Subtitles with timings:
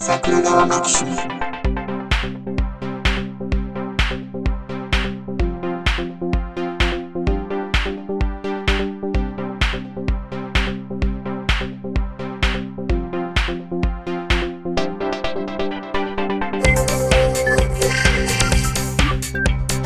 [0.00, 1.16] 桜川マキシムは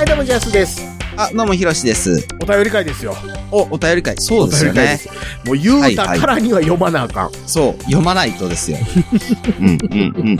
[0.02, 0.81] い、どうも、ジャスです。
[1.22, 2.26] あ、どうも、ひろしです。
[2.42, 3.14] お便り会ですよ。
[3.52, 4.16] お、お便り会。
[4.18, 4.98] そうですよね。
[5.44, 7.32] もう言うたからには読まなあかん。
[7.46, 8.78] そう、読まないとですよ。
[9.60, 10.26] うん、うん、うん。
[10.26, 10.38] うん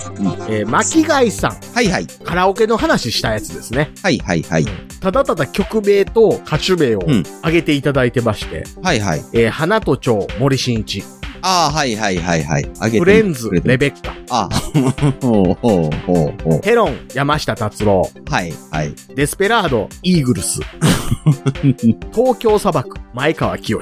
[0.48, 2.06] えー、巻貝さん、はいはい。
[2.25, 3.92] カラオケの話したやつですね。
[4.03, 4.66] はいはいはい。
[5.01, 9.25] ただただ曲名と歌手名をうん挙げていただいてまして、はいはい。
[9.33, 11.05] えー、花と蝶、森進一、
[11.42, 12.70] ああ、はいはいはいはい。
[12.78, 14.48] あげてフレンズ、レベッカ、あ、
[15.23, 16.60] ほうほうほうほう。
[16.62, 18.95] ヘロン、山下達郎、はいはい。
[19.16, 20.60] デスペラード、イーグルス、
[22.14, 23.80] 東京砂漠、前川清、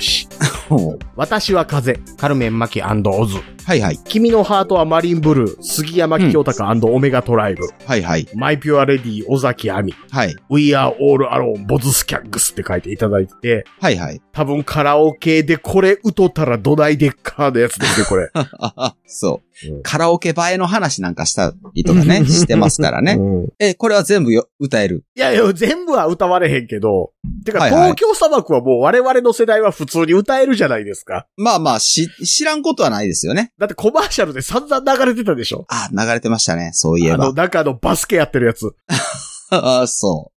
[0.71, 0.99] ほう。
[1.17, 3.37] 私は風、カルメン・マキオズ、
[3.71, 3.99] はいはい。
[3.99, 8.27] 君のハートはマリンブルー、杉山清隆オメガトライブ、はいはい。
[8.35, 10.35] マイピュアレディ、尾崎亜美、はい。
[10.49, 14.21] We are all alone, ボズスキャッグスって書いていただいてて、はいはい。
[14.33, 18.33] 多分カラオケでこれ歌ったらどないでっかのやつですね、これ。
[19.07, 19.50] そううん。
[19.83, 23.15] カラオケ映えの話なんかしたりとかね、 してますからね。
[23.19, 25.05] うんえ、これは全部よ歌える？
[25.17, 27.13] いやいや、全部は歌われへんけど、
[27.45, 31.27] てか、はいはい東京砂漠はもう我々の世代は普通に歌えるじゃないですか。
[31.37, 33.53] まあまあ、し、知らんことはないですよね。
[33.59, 36.71] だってコマーシャルで散々流れてたでしょあ、流れてましたね。
[36.75, 37.43] そういえあの、ば。
[37.43, 38.71] なんかあの、バスケやってるやつ。
[39.53, 40.31] あそ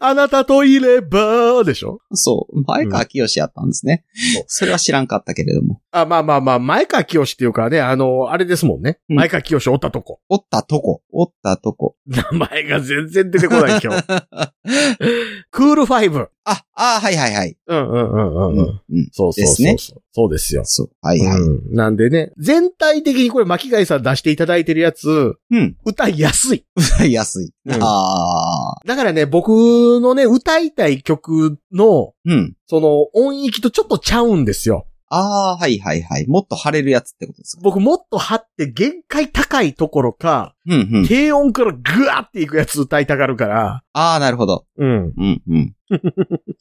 [0.00, 2.00] あなたといれば、でしょ？
[2.10, 2.16] う。
[2.16, 2.62] そう。
[2.66, 4.04] 前川清やったんですね。
[4.34, 5.80] そうそれは知らんかったけれども。
[5.90, 8.98] あ、まあまあまあ、前川清っていうかね、あの、あれですもんね。
[9.08, 10.20] うん前川清おったとこ。
[10.28, 11.02] おったとこ。
[11.12, 11.96] おったとこ。
[12.06, 14.04] 名前が全然出てこない今日。
[15.50, 16.28] クールファイブ。
[16.46, 17.56] あ、あはいはいはい。
[17.66, 18.80] うんうんうんうんうん。
[18.90, 19.08] うん。
[19.12, 19.66] そうそうそうそう。
[19.66, 20.62] ですねそうですよ。
[20.64, 20.90] そう。
[21.00, 21.38] はいはい。
[21.40, 21.74] うん。
[21.74, 25.76] なんでね、全体的にこれ巻貝さん出していただいてるやつ、うん。
[25.86, 26.64] 歌いやすい。
[26.76, 27.50] 歌いやすい。
[27.66, 28.80] うんああ。
[28.86, 32.54] だからね、僕のね、歌いたい曲の、うん。
[32.66, 34.86] その音域とちょっとちゃうんですよ。
[35.08, 36.26] ああ、はいはいはい。
[36.26, 37.62] もっと晴れるやつってことですか？
[37.62, 41.06] 僕もっと張って限界高いところか、うんうん。
[41.06, 44.66] 低音からグワーっていくやつ歌いたがるから、ああ、なるほど。
[44.76, 45.12] うん。
[45.16, 45.74] うんうん。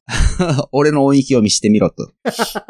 [0.72, 2.12] 俺の音域を見してみろと。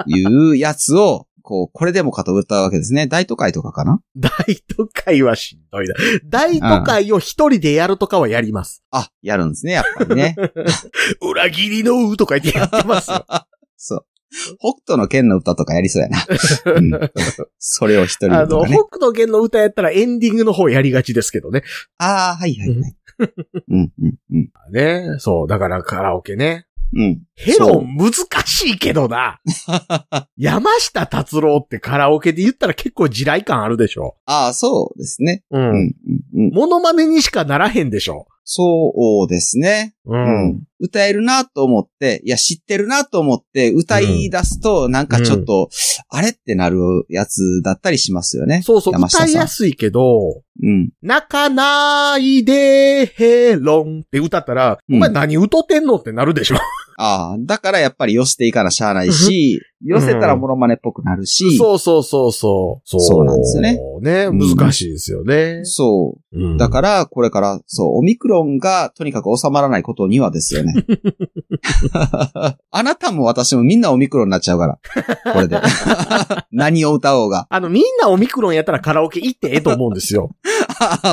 [0.05, 3.05] いうやつを、こう、これでもかと歌うわけですね。
[3.05, 3.99] 大都会とかかな？
[4.15, 4.31] 大
[4.77, 5.93] 都会はしんどいな。
[6.25, 8.81] 大都会を一人でやるとかはやります。
[8.91, 10.35] あ、やるんですね、やっぱりね。
[11.21, 13.25] 裏切りのうとか言ってやってますよ。
[13.75, 14.05] そう。
[14.59, 16.25] 北斗の剣の歌とかやりそうやな。
[16.75, 17.11] うん
[17.59, 18.75] それを一人あの、でとかね。
[18.75, 21.61] 北斗剣の歌やったらエンディングの方やりがちですけどね。
[21.97, 22.95] ああ、はいはいはい。
[23.69, 24.49] うんうんうん。
[24.71, 25.17] ね。
[25.19, 25.47] そう。
[25.47, 26.65] だからカラオケね。
[26.95, 27.21] うん。
[27.35, 28.13] ヘロン難
[28.45, 29.39] しいけどな。
[30.37, 34.15] 山下達郎ってカラオケで言ったら結構地雷感あるでしょ。
[34.25, 35.43] ああ、そうですね。
[35.51, 35.57] う。
[35.57, 35.95] うんんうん
[36.35, 36.49] うん。
[36.53, 38.27] モノマネにしかならへんでしょ。
[38.45, 39.95] そうですね。
[40.05, 40.63] ううん。。
[40.79, 45.69] 歌えるなと思って、いや、知ってるなと思って、歌い出すと、なんかちょっと、
[46.09, 46.77] あれってなる
[47.07, 48.61] やつだったりしますよね。
[48.61, 50.89] そうそう、歌いやすいけど、うん。
[51.01, 56.57] 泣かないでヘロンって歌ったら、うんお前何歌ってんのってなるでしょ。
[56.97, 62.87] ああ、だからやっぱり寄せていかなしゃあないし、寄せたらモノマネっぽくなるし、そうそうそうそう。
[62.87, 63.79] そうそうなんですよね。
[64.01, 65.61] ね、うん難しいですよね。
[65.63, 66.39] そう。
[66.39, 70.73] うんだから、これから、そう、オミクロンがとにかく収まらないことにはですよね。
[72.71, 74.79] あなたも私もみんなオミクロンになっちゃうから。
[75.33, 75.59] これで。
[76.51, 77.47] 何を歌おうが。
[77.49, 80.31] あの、みんなオミクロンやったらカラオケ行ってええと思うんですよ。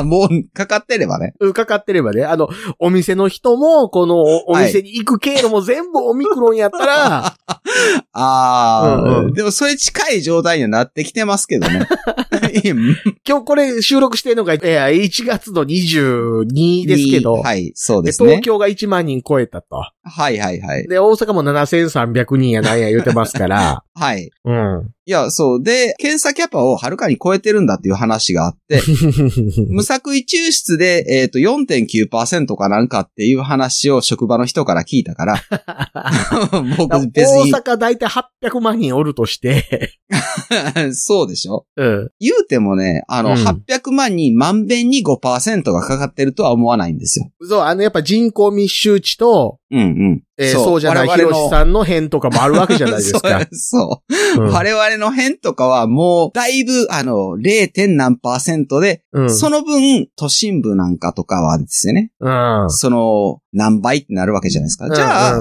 [0.04, 1.34] もう、かかってればね。
[1.40, 2.24] うんかかってればね。
[2.24, 2.48] あの、
[2.78, 7.36] お店の人も、このおお店に行く経路も全部オミクロンやったら、
[8.12, 11.86] ああ、うんうんでもそれ近い状態にはなってきてますけどね。
[13.26, 18.42] 今日これ収録してるのが、えー1月の22ですけど、はい、そうでですね東。
[18.42, 19.76] 京が1万人超えたと。
[20.02, 20.88] はいはいはい。
[20.88, 24.30] で、大阪も7300人やなんや言うてますから、 はい。
[24.44, 24.90] うん。
[25.06, 25.62] いや、そう。
[25.62, 28.82] で、検査キャパをはるかに超えてるんだっていう話があって、
[29.68, 35.42] 無作為抽出で、えっ、ー、と、4.9%かなんかっていう話を職場の人から聞いたから、
[36.76, 37.50] 僕別に。
[37.50, 39.94] 大阪大体800万人おるとして。
[40.92, 41.66] そうでしょ？
[41.76, 42.10] うん。
[42.20, 44.36] 言うてもね、あの、うん、800万人
[44.66, 47.30] べんに5%がかかってるとは思わないんですよ。
[47.42, 50.22] そう、あの、やっぱ人口密集地と、うんうん。
[50.40, 53.20] えー、そうじゃないヒロさんの編とかもあるわけじゃないですか。
[53.52, 54.02] そう,そ
[54.38, 57.70] う、うん、我々の編とかはもう、だいぶ、あの、0.
[57.70, 62.10] 点何パーセントで、うん、その分、都心部なんかとかはですよね。
[62.20, 64.88] うん、その、何倍ってなるわけじゃないですか。
[64.94, 65.40] じゃあ、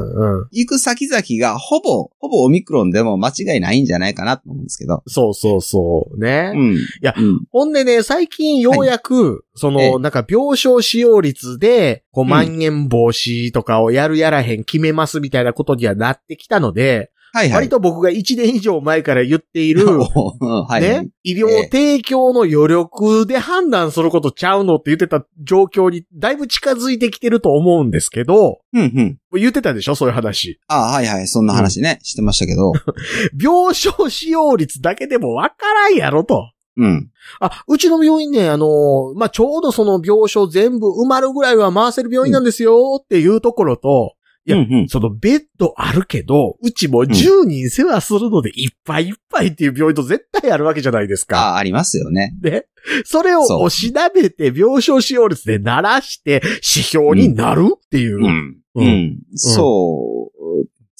[0.51, 5.03] 行く先々がほぼ、ほぼオミクロンでも間違いないんじゃないかなと思うんですけど。
[5.07, 6.51] そうそうそうね。
[6.55, 6.75] うん。
[6.75, 7.13] いや、
[7.51, 19.85] ほんでね、最近ようやく、その、なんか病床使用率で、こう、まん延防止とかをやるやらへん決めますみたいなことにはなってきたので、はいはい、割と僕が1年以上前から言っている、
[20.39, 30.59] はいね、医療提供の余力で判断することちゃうのって言ってた状況にだいぶ近づいてきてると思うんですけど、うんうん、言ってたでしょそういう話。
[30.67, 32.73] ああ、はいはい、そんな話ね、うん、してましたけど。
[33.39, 36.51] 病床使用率だけでもわからんやろと。
[36.77, 37.09] うん。
[37.41, 44.13] あ、うちの病院ね、あのー、まあ、ちょうどその病床全部埋まるぐらいは回せる病院なんですよっていうところと、
[44.45, 51.53] いや、うんうん、そのベッドあるけど、うちも10人世話するのでいっぱいいっぱいっていう病院と絶対あるわけじゃないですか。
[51.53, 52.33] あ、ありますよね。
[52.39, 52.67] で。
[53.03, 58.17] それを押しなべて病床使用率で鳴らして指標になるっていう。
[58.17, 58.23] うん。
[58.23, 58.59] うん。
[58.75, 60.31] うんうん、そ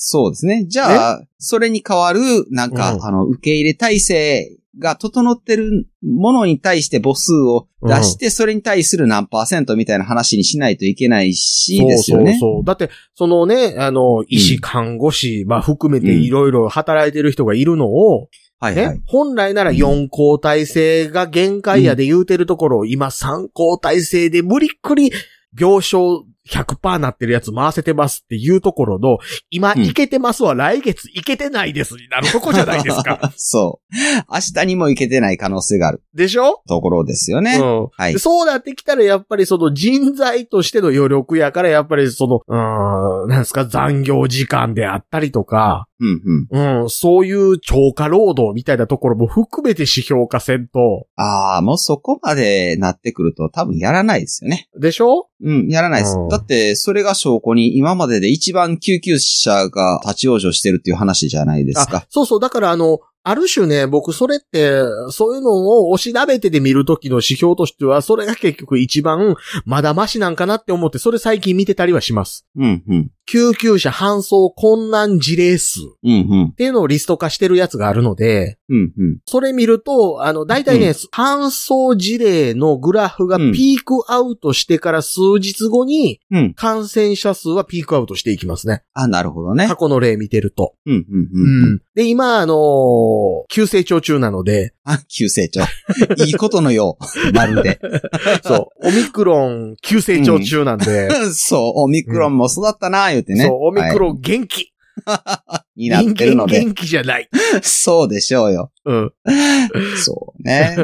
[0.02, 0.64] そうですね。
[0.66, 12.38] じゃあ、それに代わる、なんか、うん、あの、受け入れ体制が整ってるものに対して母数を出して、うん、それに対する何パーセントみたいな話にしないといけないし、ですよね。
[12.40, 18.30] そうそうだって、そのね、あの、医師、看護師、まあ含めていろいろ働いてる人がいるのを、
[18.62, 25.12] はい、はい、本来なら4交代制が限界やで言うてるところを、今3交代制で無理っくり
[25.60, 29.18] 病床100%なってるやつ回せてますっていうところの、
[29.50, 33.32] 今いけてますは来月いけてないですになるとこじゃないですか。
[33.38, 33.96] そう。
[34.32, 36.04] 明日にもいけてない可能性がある。
[36.14, 36.62] でしょ？
[36.68, 37.58] ところですよね。
[37.62, 37.88] うん。
[37.92, 38.20] はい。
[38.20, 46.82] そうなってきたらやっぱりその人材としての余力やからやっぱりその、うん、なんですか、残業時間であったりとか、うんうん。
[46.82, 51.08] うん、そういう超過労働みたいなところも含めて指標化せんと。
[51.18, 54.70] ああ、もうそこまでなってくると多分やらないですよね。
[54.80, 55.28] でしょ？
[55.42, 56.16] うん、やらないです。
[56.40, 62.06] ってそれが証拠に今までで一番救急車が立ち往生してるっていう話じゃないですか。
[62.10, 64.82] そうそう、だからあの、ある種ね、僕それって、
[65.12, 72.48] そういうのを押しべてで見るときの指標としては、それが結局一番まだましなんかなって思って、それ最近見てたりはします。
[72.56, 73.12] うん、うん。
[73.30, 86.20] 救急車搬送困難事例数っていうのをリスト化してるやつがあるので、うんうん、それ見ると、あの、大体ね、搬送事例のグラフがピークアウトしてから数日後に、
[86.56, 88.82] 感染者数はピークアウトしていきますね。
[88.94, 89.68] あ、なるほどね。
[89.68, 90.74] 過去の例見てると。
[90.88, 94.74] うんうんうん、で、今、あの、急成長中なので。
[94.84, 95.62] あ、急成長。
[96.26, 97.34] いいことのよう。
[97.34, 97.80] まるで。
[98.44, 98.88] そう。
[98.88, 101.10] オミクロン急成長中なんで。
[101.32, 101.84] そう。
[101.84, 103.46] オミクロンも育ったな、言てね。
[103.46, 104.74] そう、オミクロン元気。
[105.06, 106.60] はい、になってるので。
[106.60, 107.30] 元気じゃない。
[107.62, 108.72] そうでしょうよ。
[108.86, 109.14] うん。
[110.04, 110.76] そうね。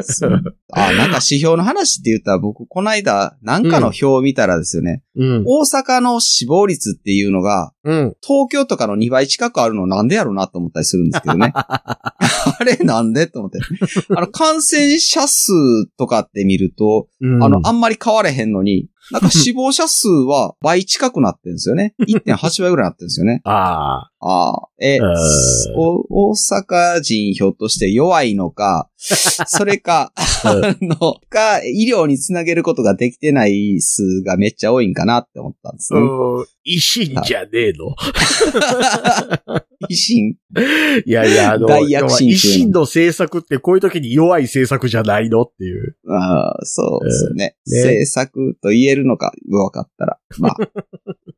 [0.72, 5.02] あ、なんか指標の話って言ったら僕、この間、なんかの表を見たらですよね。
[5.16, 5.44] うん。
[5.46, 8.16] 大阪の死亡率っていうのが、うん。
[8.22, 11.52] 東京とかの2倍近くあるのなんでやろうなと思ったりするんですけどね。
[11.54, 12.16] あ
[12.64, 13.58] れなんでと思って。
[14.14, 15.52] あの、感染者数
[15.98, 21.94] とかって見ると、うん、あの、あんまり変われへんのに、 なんか死亡者数は倍近くなってるんですよね。
[22.08, 23.40] 1.8倍ぐらいなってるんですよね。
[23.44, 24.10] ああ。
[24.20, 24.68] ああ。
[24.80, 36.00] え、大阪人ひょっとして弱いのか、 それか、あの、か、医療につなげることができてない数がめっちゃ多いんかなって思ったんですね。
[36.66, 37.94] 維新じゃねえの？
[39.88, 40.36] 維新
[41.06, 45.96] いやいや、あの、大躍進維新の政策ってこういう時に弱い政策じゃないのっていう。
[46.08, 47.82] ああ、そうですね,、えー、ね。
[47.82, 50.18] 政策と言えるのか、分かったら。
[50.38, 50.56] まあ、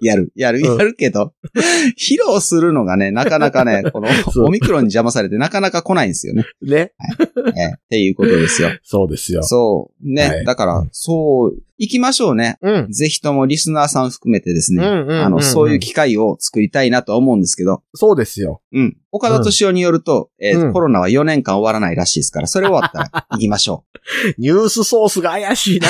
[0.34, 1.32] やるけど、
[1.98, 4.08] 披露するのがね、なかなかね、 この
[4.44, 6.44] オミクロンに邪魔されてなかなか来ないんですよね。
[6.62, 6.92] ね。
[7.56, 8.70] ええっていうことですよ。
[8.82, 9.42] そうですよ。
[9.42, 10.08] そう。
[10.08, 10.28] ね。
[10.28, 12.56] はいだから、そう、行きましょうね。
[12.62, 12.92] うん。
[12.92, 14.82] ぜひともリスナーさん含めてですね。
[14.82, 18.62] うんうんうんうんあの、そういう機会を作りたいなとは思うんですけど、そうですよ。
[18.72, 18.96] うん。
[19.12, 23.84] 岡田敏夫によると、えーうんコロナは4年間終わらないらしいですから、それ終わったら行きましょ
[24.38, 25.88] ニュースソースが怪しいな。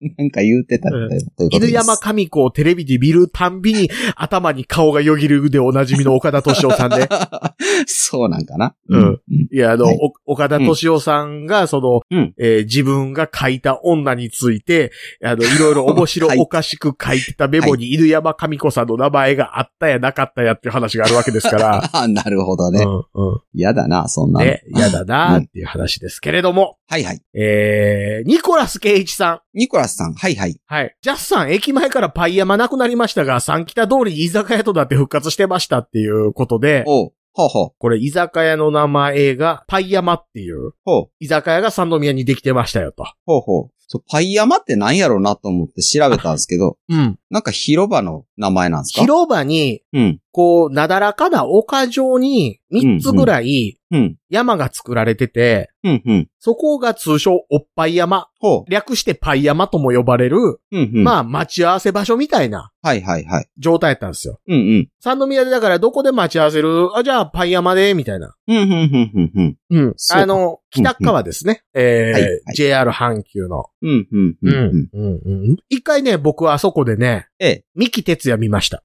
[0.00, 0.06] う。
[0.18, 1.08] なんか言うてたんだよ。
[1.08, 7.08] ということ犬山神子をテレビで見るたんびに頭に顔がよぎるでおなじみの岡田敏夫さんで。
[7.86, 8.74] そうなんかな。
[8.88, 9.20] うん。
[9.52, 14.92] いや、あの、はいお岡田敏夫さんが、その、うんえー自分が書いた女について、
[15.24, 21.90] あの、いろいろ面白はいおかしく書いてたメモに犬山神子さんの名前があったやなかったやっていう話があるわけですから。
[21.92, 22.84] あ なるほどね。
[22.84, 23.40] うんうん。
[23.52, 24.46] 嫌だな、そんなの。
[24.46, 27.20] ね、嫌だなっていう話ですけれども、はいはい。
[27.34, 29.40] えー、ニコラスケイチさん。
[29.54, 30.60] ニコラスさん、はいはい。
[30.66, 30.94] はい。
[31.02, 43.04] ジャスさん、駅前からパイ山なくなりましたが、三北通りに居酒屋となって復活してましたっていうことで、おう、ほうほう、これ居酒屋の名前がパイ山っていうほう、居酒屋が三宮にできてましたよと。
[43.26, 43.70] ほうほう。
[43.90, 47.18] そう、パイ山って何やろうなと思って調べたんですけど、 うん。
[47.30, 49.00] なんか広場の名前なんですか？
[49.00, 56.28] 広場に、うん、こう、なだらかな丘状に三つぐらいうん、山が作られてて、うん、うん。
[56.38, 58.28] そこが通称おっぱい山。
[58.38, 61.04] ほ略してパイ山とも呼ばれる、う、うん、うん。
[61.04, 63.48] まあ待ち合わせ場所みたいなはいはいはい。
[63.58, 64.40] 状態やったんですよ。
[64.46, 64.88] うん、うん。
[65.00, 66.96] 三宮でだからどこで待ち合わせる？
[66.96, 68.34] あ、じゃあパイ山で、みたいな。
[68.46, 69.56] うん、うん、うん、うん、うん。
[69.70, 69.94] うん。
[70.12, 71.62] あの、北側ですね。
[71.74, 73.64] えーはいはい JR 阪急の。
[73.82, 74.52] うん、うん、うん。
[74.52, 74.88] うん。
[74.92, 75.20] うん。
[75.24, 75.56] うん。
[75.70, 77.64] 一回ね、僕はあそこでね、ええ。
[77.74, 78.82] 三木哲也見ました。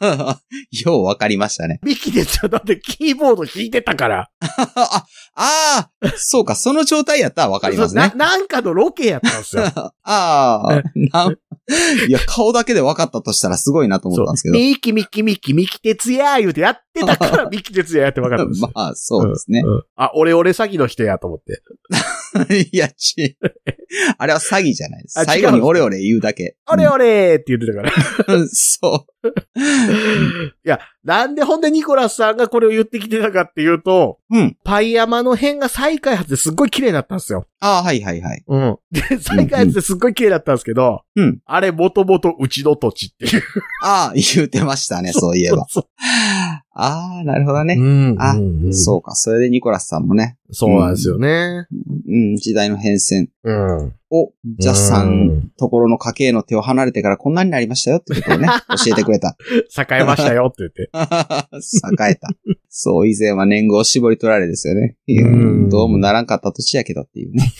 [0.84, 1.80] ようわかりましたね。
[1.82, 4.30] 三木哲也だってキーボード弾いてたから。
[4.40, 8.12] あ、ああ、そうか、その状態やったらわかりますね。
[8.14, 9.64] な、なんかのロケやったんですよ。
[10.02, 10.82] あ
[11.12, 11.30] あ、
[12.08, 14.54] いや、顔だけで分かったとしたらすごいなと思ったんですけど。
[14.54, 18.70] ミキミキミキミキ哲也言うてやってたから ミキ哲也やって分かったんですよ。
[18.74, 19.62] まあ、そうですね。
[19.64, 21.62] うんあ、俺俺詐欺の人やと思って。
[22.72, 23.38] いや、ち、
[24.18, 25.24] あれは詐欺じゃないですあ。
[25.24, 26.56] 最後にオレオレ言うだけ。
[26.70, 27.82] 俺俺って言ってたか
[28.28, 28.34] ら。
[28.34, 29.28] うん そう。
[29.28, 29.32] い
[30.64, 34.56] や、なんでほんでニコラスさんがこれを言ってきてたかっていうと、うん。
[34.64, 37.46] パイ山の辺が再開発ですっごい綺麗になったんですよ。
[37.60, 38.42] ああ、はいはいはい。
[38.46, 38.78] うん。
[38.90, 41.40] で、再開発ですっごい綺麗だったんですけど、うん。
[41.44, 43.42] あれもともとうちの土地っていう。
[43.82, 45.66] ああ、言うてましたね、そういえば。
[45.68, 45.84] そう
[46.76, 47.76] ああ、なるほどね。
[47.76, 51.66] んあうんそうか、それでニコラスさんもね、そうなんですよね。
[52.08, 53.94] うん、時代の変遷うん。
[54.10, 58.48] を、ジャスさうんんところの家系の手を離れてからこんなになりましたよってことをね、
[58.84, 59.36] 教えてくれた。
[59.78, 60.90] 栄えましたよって言って。
[62.06, 62.28] 栄えた。
[62.76, 64.96] そう、以前は年号絞り取られですよね。
[65.06, 67.52] うんどうもならんかった土地やけどっていうね。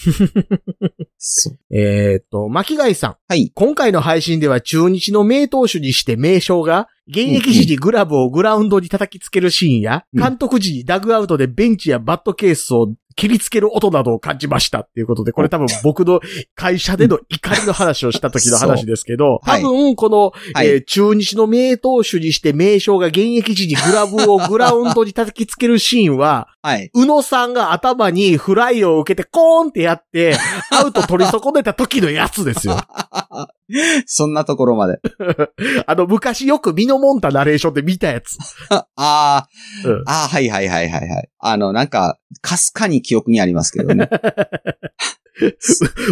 [1.18, 1.58] そう。
[1.70, 3.16] えーっと、巻貝さん。
[3.28, 3.52] はい。
[3.54, 16.20] 今回の配信では中日の名投手にして名将が、現役時にグラブをグラウンドに叩きつけるシーンや、うん監督時にダグアウトでベンチやバットケースを切りつける音などを感じましたっていうことで、これ多分僕の
[16.54, 26.90] 会社での怒りの話をした時の話ですけど、多分この、はいえー中日の名投手にして名将が現役時にグラブをグラウンドに叩きつけるシーンは、はい。
[26.94, 30.36] 宇野さんが頭にフライを受けてコーンってやって、
[30.70, 32.78] アウト取り損ねた時のやつですよ。
[34.06, 35.00] そんなところまで。
[35.86, 38.36] あの、昔よくミノモンタナレーションで見たやつ。
[38.70, 39.48] ああ、
[39.84, 41.30] うんああ、はいはいはいはいはい。
[41.38, 44.08] あの、なんか、かすかに記憶にありますけどね。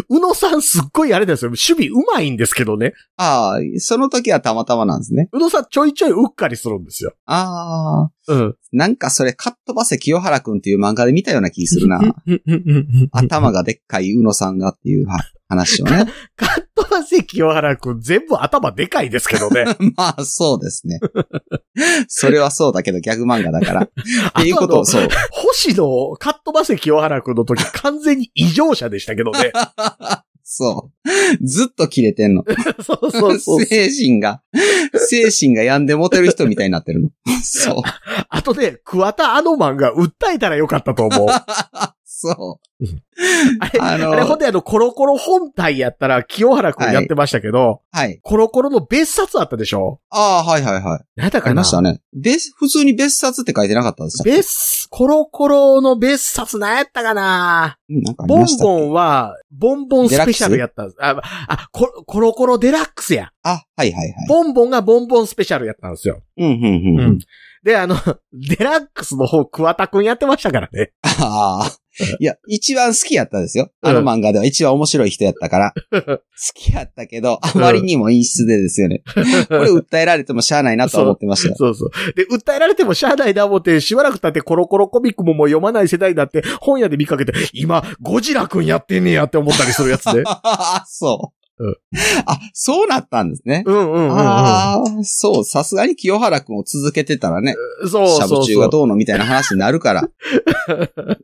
[0.08, 1.50] 宇野さんすっごいあれですよ。
[1.50, 2.92] 守備うまいんですけどね。
[3.16, 5.28] ああ、その時はたまたまなんですね。
[5.32, 7.14] 宇野さんちょいちょいうっかりするんですよ。
[7.26, 8.56] ああ、うん。
[8.72, 12.00] なんかそれ、カットバセ清原くんっていう漫画で見たような気するな。
[13.12, 16.06] 頭がでっかい宇野さんがっていうは話をね。
[16.36, 19.66] カットバセ清原くん全部頭でかいですけどね。
[19.94, 21.00] まあ、そうですね。
[22.08, 23.82] それはそうだけど、ギャグ漫画だから。
[23.82, 23.88] っ
[24.42, 25.08] ていうことを、そう。
[25.30, 29.52] 星野カットバセ清原くんの時完全に異常者でしたけどね。
[30.44, 31.46] そう。
[31.46, 32.44] ずっと切れてんの。
[32.82, 33.64] そうそうそう。
[33.64, 34.42] 精神が、
[34.94, 37.10] 精神が病んでモテる人みたいになってるの。
[37.42, 37.82] そう。
[38.28, 41.28] あとね、桑田アノマンが訴えたらよかったと思う。
[42.28, 42.86] そう。
[43.60, 48.20] あれ、あのあれほんであの、コロコロ本体やったら清原くんやってましたけど、はい。
[48.22, 50.00] コロコロの別冊あったでしょ？
[50.10, 50.82] ああ、はいはいはい。
[50.84, 51.52] あ何だかな？
[51.52, 52.00] りましたね。
[52.12, 57.76] 別、普通に別冊って書いてなかったでした別、コロコロの別冊何やったかな？
[57.88, 58.72] うんなんかボンましたっけ？
[58.72, 60.96] ボンは、ボンボンスペシャルやったんです。
[61.00, 63.30] あ、あコロ、コロコロデラックスや。
[63.42, 64.28] あ、はいはいはい。
[64.28, 66.22] ボンボンがボンボンスペシャルやったんですよ。
[66.38, 67.00] うん、うん、うん。
[67.00, 67.18] ううんん。
[67.62, 67.96] で、あの、
[68.32, 70.92] デラックスの方、桑田くんやってましたからね。
[71.20, 71.70] ああ。
[72.20, 73.70] いや、一番好きやったですよ。
[73.82, 75.74] うんあの漫画では一番面白い人やったから。
[75.92, 76.20] 好
[76.54, 79.02] きやったけど、あまりにも陰湿でですよね。
[79.48, 81.54] これ訴えられてもしゃあないなとは思ってましたよ。
[81.56, 81.90] そうそう。
[82.14, 90.22] で、訴えられてもしゃあないな思って、しばらく経ってコロコロコミックももう読まない世代になって、本屋で見かけて、今、ゴジラくんやってんねやって思ったりするやつで。
[90.26, 91.41] あそう。
[91.58, 91.76] うん
[92.26, 93.62] あ、そうなったんですね。
[93.66, 94.18] うんうんうんうん。
[94.18, 97.54] ああ、そう、さすがに清原くんを続けてたらね、
[97.88, 98.70] そうしゃぶ中がそうそう。
[98.70, 100.02] どうのみたいな話になるから。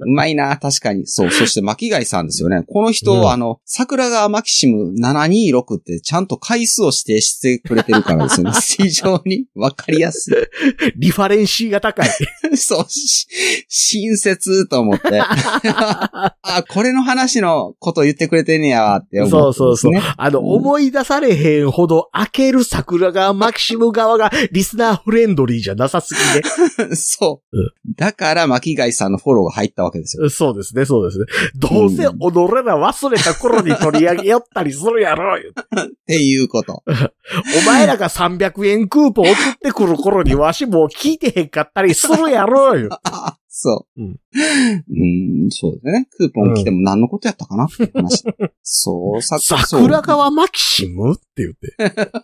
[0.00, 1.06] うまいな、確かに。
[1.06, 2.64] そう、そして巻貝さんですよね。
[2.66, 8.52] この人、うんあの、桜川マキシム726ってちゃんと回数を指定してくれてるからですよね。
[8.60, 10.50] 非常にわかりやす
[10.96, 12.08] リファレンシーが高い。
[12.52, 12.56] い。
[12.56, 13.26] そう、し
[13.68, 15.20] 親切と思って。
[15.20, 20.02] あ、これの話のこと言ってくれてんねやわって思って、そうそうそうね。
[20.18, 26.94] あの、うん思い出されへんほど開ける桜川マキシム側がリスナーフレンドリーじゃなさすぎね。
[26.96, 27.56] そう。
[27.58, 30.28] うんだから、巻貝さんのフォローが入ったわけですよ。
[30.30, 31.24] そうですね、そうですね。
[31.56, 35.38] どうせうん踊れら忘れた頃に取り上げよったりするやろ。
[35.40, 36.82] 言うてっていうこと。
[36.86, 42.74] お前らが300円クーポン送ってくる頃にわしもう聞いてへんかったりするやろ。
[42.74, 44.02] 言うてあ そう。
[44.02, 46.08] うんうん、そうですね。
[46.16, 48.24] クーポン来ても何のことやったかなって話。
[48.62, 51.74] そう、さ桜川マキシムって言って。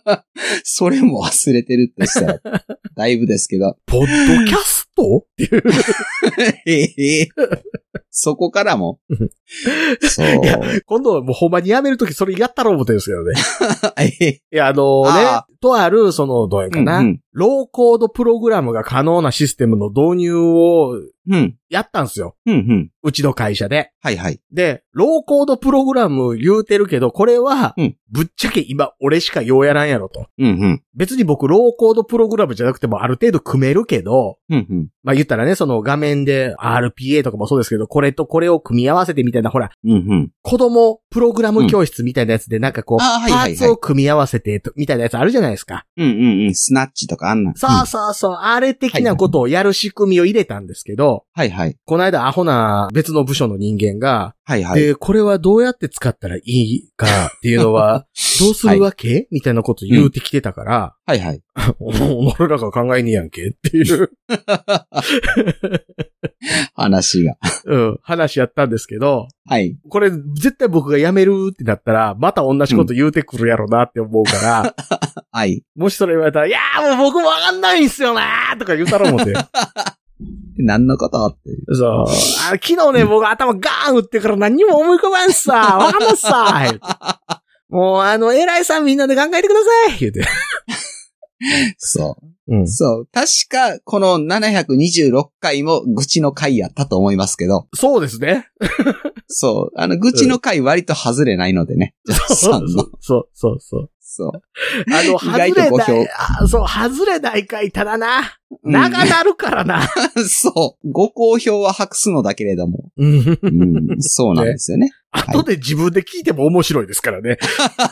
[0.63, 2.39] それも忘れてるってしたら、
[2.95, 3.75] だいぶですけど。
[3.87, 5.19] ポッドキャスト？
[5.19, 5.63] っていう。
[6.65, 6.81] え
[7.23, 7.29] え
[8.09, 8.99] そこからも。
[10.01, 10.27] そう。
[10.27, 13.33] いや今度はもうほんまにやめるときそれやったろう思ってるんですけどね。
[13.97, 20.91] え えいや、あのねあ、とある、その、どうやんかな、うんうんローコードプログラムが可能なシステムの導入を
[21.29, 21.57] うん。
[21.67, 22.37] やったんですよ。
[22.45, 22.55] うん。
[22.55, 22.91] うん。
[23.03, 23.91] うちの会社で。
[24.01, 24.39] はいはい。
[24.53, 30.27] で、ローコードプログラム言うてるけど、これはうん、ぶっちゃけ今俺しかようやらんやろと。
[30.37, 30.83] うんうん。
[30.95, 34.87] 別に僕ローコードプログラムじゃなくてもある程度組めるけど、うんうん。
[35.03, 40.31] まあ言ったらね、その画面で RPA とかもそうですけど、これとこれを組み合わせてみたいな、ほら、うんうん。
[40.43, 45.85] 子供プログラム教室みたいなやつでなんかこう、あはいはいはいパーツを組み合わせてと、みたいなやつあるじゃないですか。
[45.97, 46.55] うんうんうん。
[46.55, 47.55] スナッチとかあんなん。
[47.55, 51.75] そうそうそう、あれ的なことをやる仕組みを入れたんですけど、はいはい。
[51.83, 54.84] この間アホな別の部署の人間が、はいはい。
[54.85, 57.09] で、これはどうやって使ったらいいかっ
[57.41, 58.05] ていうのは、
[58.39, 61.41] どうするわけ、みたいなこと言うてきてたから、はいはい。
[61.79, 64.11] お俺らが考えにやんけっていう、
[66.75, 67.37] 話が。
[67.65, 69.77] うん、話やったんですけど、はい。
[69.89, 74.75] これ絶対僕が辞めるってなったら、また同じこと言うてくるやろなって思うから、
[75.31, 75.63] はい。
[75.75, 79.33] もしそれ言われたら、いやーもう僕もわかんないんすよなーとか言うたら思って。
[80.57, 81.75] 何のことっていう。
[81.75, 82.01] そう。
[82.03, 82.07] あ
[82.61, 85.53] 昨日ね、僕頭ガーン打ってから何にも思い浮かばんさ。
[85.77, 86.79] わかんないさ。
[87.69, 89.59] もうあの、偉いさんみんなで考えてくだ
[89.89, 89.99] さい。
[89.99, 90.23] 言うて。
[91.77, 92.61] そうう。
[92.61, 92.67] ん。
[92.67, 93.07] そう。
[93.11, 98.47] 確か、この726回も愚痴の回やったと思いますけど、そうですね。
[99.27, 99.79] そう。
[99.79, 101.95] あの、愚痴の回割と外れないのでね。
[102.05, 102.85] ジャスさんの。
[102.99, 103.89] そうそうそう。
[104.15, 104.31] そう。
[104.93, 106.07] あの、 意外れない、
[106.41, 108.19] あそう、外れないかいただな。
[108.19, 109.87] うん長なるからな。
[110.27, 110.91] そう。
[110.91, 112.89] ご好評は白すのだけれども。
[112.97, 114.91] うんうん、そうなんですよね。
[115.11, 117.37] 後で自分で聞いても面白いですからね。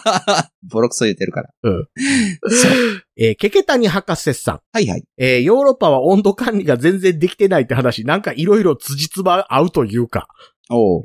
[0.71, 1.49] ボロクソ言ってるから。
[1.63, 1.87] うん。
[2.49, 2.71] そう。
[3.17, 4.59] えーケケタニ博士さん。
[4.71, 5.03] はいはい。
[5.17, 10.27] えーヨーロッパは温度管理が全然できてないって話、なんかいろいろ辻褄合うというか。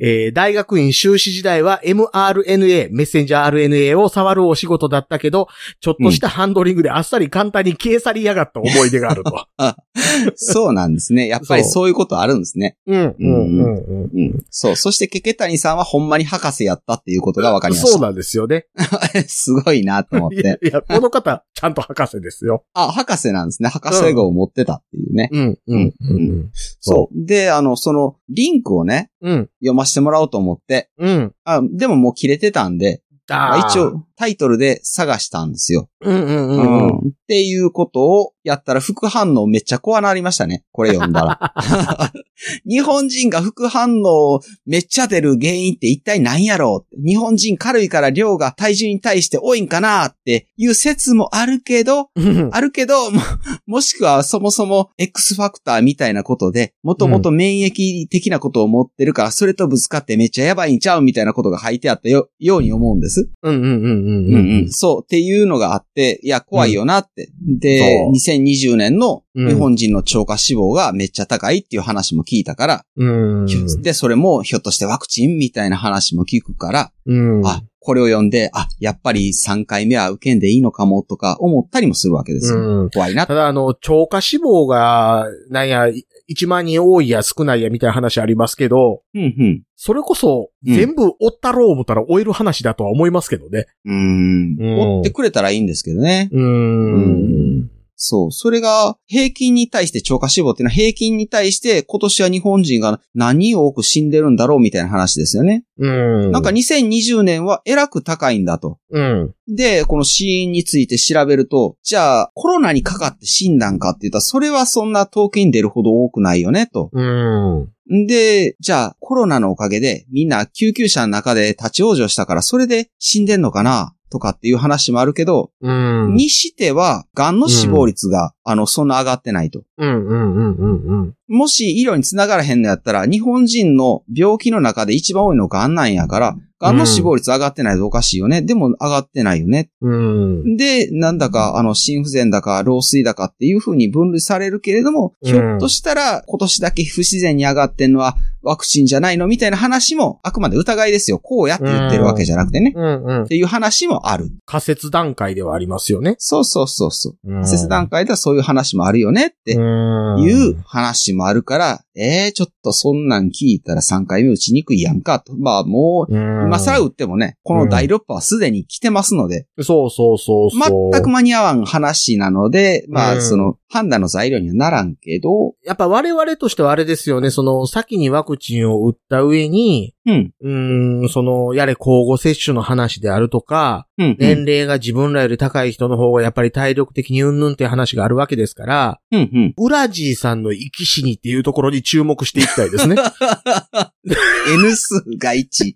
[0.00, 5.48] えー大学院修士時代は mRNA、メッセンジャー RNA を触るお仕事だったけど、
[5.80, 9.46] ちょっとしたハンドリングであっさり簡単に消え去りやがった思い出があると。
[10.36, 11.26] そうなんですね。
[11.26, 12.76] やっぱりそういうことあるんですね。
[12.86, 14.10] うん、うん、うん。
[14.14, 14.44] うん。
[14.50, 14.76] そう。
[14.76, 17.88] そして、ケケタニさんはほんまに博士やったっていうことが分かりました。
[17.88, 18.66] そうなんですよね。
[19.26, 20.58] すごいなと思って。
[20.62, 22.64] いや、この方、ちゃんと博士ですよ。
[22.74, 23.68] あ、博士なんですね。
[23.68, 25.28] 博士号を持ってたっていうね。
[25.32, 26.50] うん、うん、うん。
[26.80, 27.26] そう。
[27.26, 31.34] で、あの、その、リンクをね、うん、読ませてもらおうと思って、うん。
[31.44, 33.78] あ、でももう切れてたんで、あー一。
[33.80, 35.88] 応、タイトルで探したんですよ。
[36.00, 36.96] うん、うん、う、うんうん。
[36.96, 40.64] っていうことをやったら副反応めっちゃ怖なりましたね。
[40.72, 42.12] これ読んだら。
[42.68, 46.96] 日本人が副反応めっちゃ出る原因って一体何やろう？
[47.06, 53.20] 日本人軽いから量が体重に対して多いんかなっていう説もあるけど、うんあるけど、も
[53.66, 63.28] もしくはそもそも X ファクターみたいなことで、もともと免疫的なことを持ってるから、それとぶつかってめっちゃやばいんちゃうみたいなことが書いてあったよ、ように思うんです。
[63.42, 64.26] うん、うん、うん、うん。
[64.26, 64.70] うんうん。
[64.70, 67.30] そう、っていうのがあって、いや、怖いよなって。
[67.46, 73.46] で、2020年の日本人の超過死亡がめっちゃ高いっていう話も聞いたから、うん。
[73.82, 77.46] で、それもひょっとしてワクチンみたいな話も聞くから、うん。
[77.46, 82.58] あ、これを読んで、あ、やっぱり3回目は受けんでいいのかもとか思ったりもするわけですよ。
[82.58, 83.26] うん怖いな。
[83.26, 85.86] ただ、あの、超過死亡が、なんや、
[86.30, 89.62] 1万人多いや少ないやみたいな話ありますけど、うんうん。
[89.76, 93.66] それこそ、うん全部追ったろう思ったら追える話だとは思いますけどね。
[93.84, 94.56] うーん。
[94.58, 96.28] うん追ってくれたらいいんですけどね。
[96.32, 97.70] うーん。
[98.00, 98.32] そう。
[98.32, 105.64] それが、平均に対して超過死亡っていうのは平均に対して今年は日本人が何多く死んでるんだろうみたいな話ですよね。
[105.78, 106.30] うん。
[106.30, 108.78] なんか2020年はえらく高いんだと。
[108.90, 109.34] うん。
[109.48, 116.90] で、この死因について調べると、じゃあコロナにかかって死んだんかって言ったら、それはそんな統計に出るほど多くないよねと。
[116.92, 117.68] うん。
[117.92, 126.14] んで、じゃあコロナのおかげでみんな救急車の中で立ち往生したからそれで死んでんのかなとかっていう話もあるけど、うん。
[126.14, 129.62] にしては、癌の死亡率が、あの、そんな上がってないと。
[129.76, 131.14] うんうんうんうんうん。
[131.28, 138.42] もし医療につながらへんのやったら、日本人の病気の中で一番多いの癌なんやから、癌の死亡率上がってないとおかしいよね。
[138.42, 139.70] でも上がってないよね。
[139.80, 140.56] うん。
[140.56, 151.18] で、なんだか、あの、心不全だか、老衰だかっていう風に分類されるけれども、うんひょっとしたら今年だけ不自然に上がってんのはワクチンじゃないのみたいな話も、あくまで疑いですよ。
[151.18, 152.72] こうやって言ってるわけじゃなくてね。
[152.74, 153.28] うんうんっ。
[153.28, 154.30] ていう話もある。
[154.46, 156.16] 仮説段階ではありますよね。
[156.18, 157.16] そうそうそうそう。
[157.24, 165.36] うん仮説段階ではそういう話もあるよねってうんいう話もあるから、ええー、ちょっとそんなん聞いたら3回目打ちにくいやんかと。
[165.36, 170.92] まあもう、うん今更打ってもね、この第6波はすでに来てますので、そうそうそうそう。
[170.92, 189.54] 全く間に合わん話なので、まうんあその判断の材料にはならんけど、やっぱ我々としてはあれですよね、その、先にワクチンを打った上に、うん、うーん、その、やれ交互接種の話であるとか、うん、うん、年齢が自分らより高い人の方がやっぱり体力的にうんぬんっていう話があるわけですから、うん、うん。
[189.58, 192.96] ウラジーさんの生き死にっていうところに注目していきたいですね。
[194.50, 195.74] N 数が1。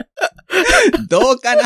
[1.08, 1.62] どうかな？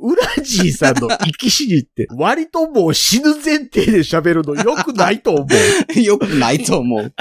[0.00, 5.48] ウラジーさんの生き死にって、割ともう死ぬ前提で喋るの良くないと思う。
[6.00, 7.12] よくないと思う。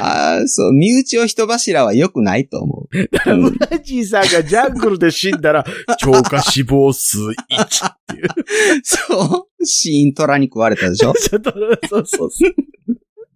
[0.00, 2.98] ああ、そう、身内を人柱はよくないと思う。
[2.98, 5.64] ウラジーさんがジャングルで死んだら、
[5.98, 7.36] 超過死亡数1っ
[8.08, 8.28] ていう。
[8.82, 9.66] そう？
[9.66, 11.12] 死因虎に食われたでしょ？
[11.18, 11.42] そう
[11.88, 12.30] そうそう。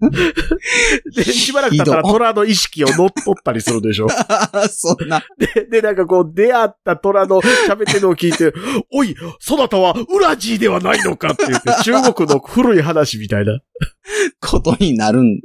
[1.14, 4.08] で、しばらく経ったら虎の意識を乗っ取ったりするでしょ。
[4.70, 5.22] そんな。
[5.38, 8.52] で、で、なんかこう、出会った虎の喋ってるのを聞いて、
[8.92, 13.60] おい、そなたはウラジーではないのかって言って、中国の古い話みたいな。
[14.40, 15.40] ことになるん。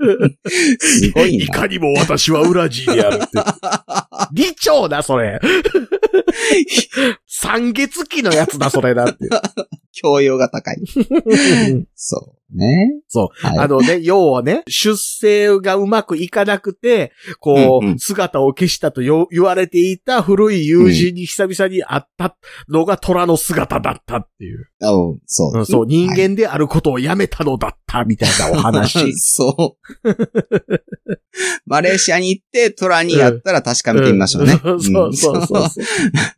[0.79, 1.45] すごいな。
[1.45, 3.27] いかにも私はウラジーであるって。
[4.33, 5.39] 理長だ、それ。
[7.27, 9.29] 三月期のやつだ、それだって。
[9.91, 10.77] 教養が高い。
[11.95, 12.93] そうね。
[13.07, 13.47] そう。
[13.47, 22.37] はいあのね、要はね、出生がうまくいかなくて、こう、うんうん姿を消したとよ言われていた古い友人に久々に会った
[22.69, 24.69] のが虎の姿だったっていう。
[24.83, 26.19] おうそう、うんそう、人はい。
[26.29, 29.91] 間であることをやめたのだった、みたいなお話 そう。
[31.65, 34.60] マレーシアに行って、トラにやったら確かめてみましょうね。
[34.63, 35.86] うんそうそうそうそう。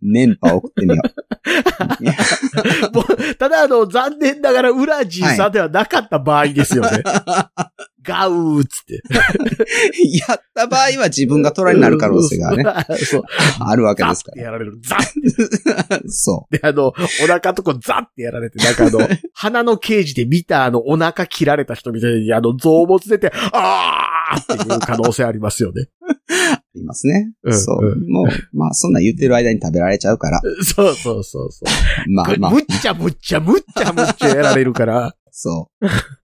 [0.02, 1.10] 年波送ってみよう。
[2.94, 7.04] もうただあの、残念ながらウラジーさんではなかった場合ですよね。
[8.10, 9.04] ガウーっつって。
[10.28, 12.64] やった場合は自分がトラになる可能性がね、
[13.06, 13.24] そう。
[13.60, 14.80] あるわけですかてやられる。
[14.84, 16.02] ザッら。
[16.10, 16.94] そで、あの、お
[17.28, 25.84] 腹とこザッてやられて、なんかあの、鼻のケージで見たあの、お腹切られた人みたいに、あの、臓物出て、あーっていう可能性ありますよね。
[25.84, 25.90] う。
[26.10, 27.32] ありますね。
[27.44, 28.10] うんそうう。
[28.10, 30.42] もう、まあそんなん言ってる間に食べられちゃうから。
[30.64, 32.12] そうそうそうそう。
[32.12, 35.16] まあまあむ、っちゃむっちゃむっちゃむっちゃやられるから。
[35.32, 35.70] そ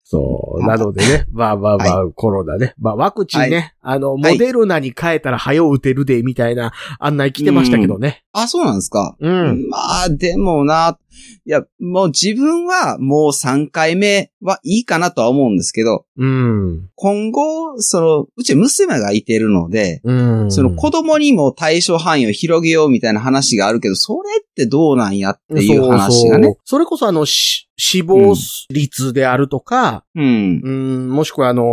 [0.08, 0.66] そう。
[0.66, 2.76] なのでね、 まあまあまあ、コロナね。
[2.78, 8.24] まあワクチンね、あの、モデルナに変えたら早う打てるで、みたいな案内来てましたけどね。
[8.36, 8.40] う。
[8.40, 9.16] あ、そうなんですか。
[9.20, 9.68] うん。
[9.68, 10.96] まあ、でもな、
[11.46, 16.90] いや、もう自分はもう3回目はいいかなとは思うんですけど、うん。
[16.96, 20.52] 今後、その、うち娘がいてるので、うん。
[20.52, 26.46] その子供にも対象範囲を広げようみたいな話があるけど、それってどうなんやっていう話がね。
[26.46, 28.34] そうそうそれこそあの、し死亡
[28.70, 30.62] 率であるとか、うん。
[30.64, 31.64] うん、もしくはあの、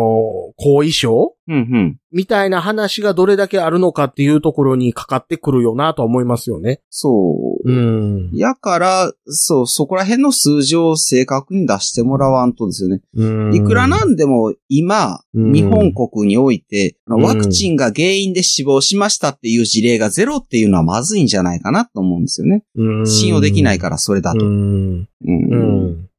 [0.57, 1.99] 後遺症うん、うん。
[2.11, 6.81] みたいな話がどれだけあるのかっていうところにかかってくるよなとは思いますよね。
[6.91, 7.42] そう。
[7.65, 8.31] うん。
[8.33, 13.03] やから、そう、そこら辺の数字を正確に出してもらわんとですよね。
[13.15, 22.65] うんいくらなんでも今、うん日本国において、ワクチンが原因で死亡しましたっていう事例がゼロっていうのはまずいんじゃないかなと思うんですよね。
[22.75, 24.45] うん信用できないからそれだと。
[24.45, 25.09] うん。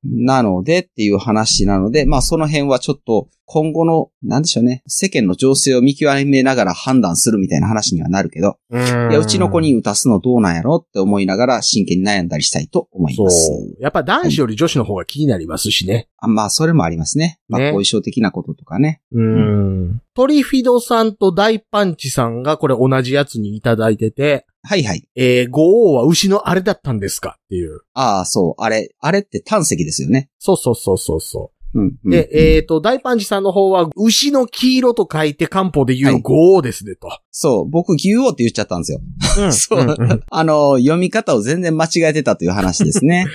[0.04, 8.82] なのでっていう話なので、まあその辺はちょっと今後の、なんでしょうね、世間の情勢を見極めながら判断するみたいな話にはなるけど、うん。
[8.82, 13.52] いや、うちの子に打たすのどうなんやろって思いながら真剣に悩んだりしたいと思いそます。
[13.52, 13.82] う。
[13.82, 16.08] やっぱ男子より女子の方が気になりますしね。
[16.18, 17.40] あまあ、それもありますね。
[17.50, 19.02] まねあ、後遺症的なこととかね。
[19.12, 20.02] うん。
[20.16, 25.10] トリフィドさんと大パンチさんがこれ同じやつにいただいてて、はいはい。
[25.16, 27.38] えー、五王は牛のあれだったんですか？
[27.38, 27.82] っていう。
[27.94, 28.62] ああ、そう。
[28.62, 30.30] あれ、あれって胆石ですよね。
[30.40, 31.88] そうそうそうそうそうん。
[32.04, 32.10] う。
[32.10, 37.10] で、えっ、と、大パンチさんの方は、牛の黄色と書いて漢方で言はいう五王ですね、と。
[37.32, 37.70] そう。
[37.70, 39.00] 僕、牛王って言っちゃったんですよ。
[39.52, 39.84] そう。
[39.84, 43.26] んんんあの、読み方を全然間違えてたという話ですね。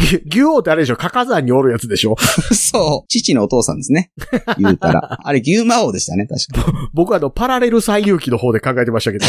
[0.00, 2.16] 牛 牛王ってあれでしょカカ山におるやつでしょ
[2.52, 3.08] そう。
[3.08, 4.12] 父のお父さんですね。
[4.58, 5.18] 言うたら。
[5.22, 6.72] あれ、牛魔王でしたね、確か。
[6.92, 9.24] 僕はあの、パラレル最遊記の方で考えてましたけど。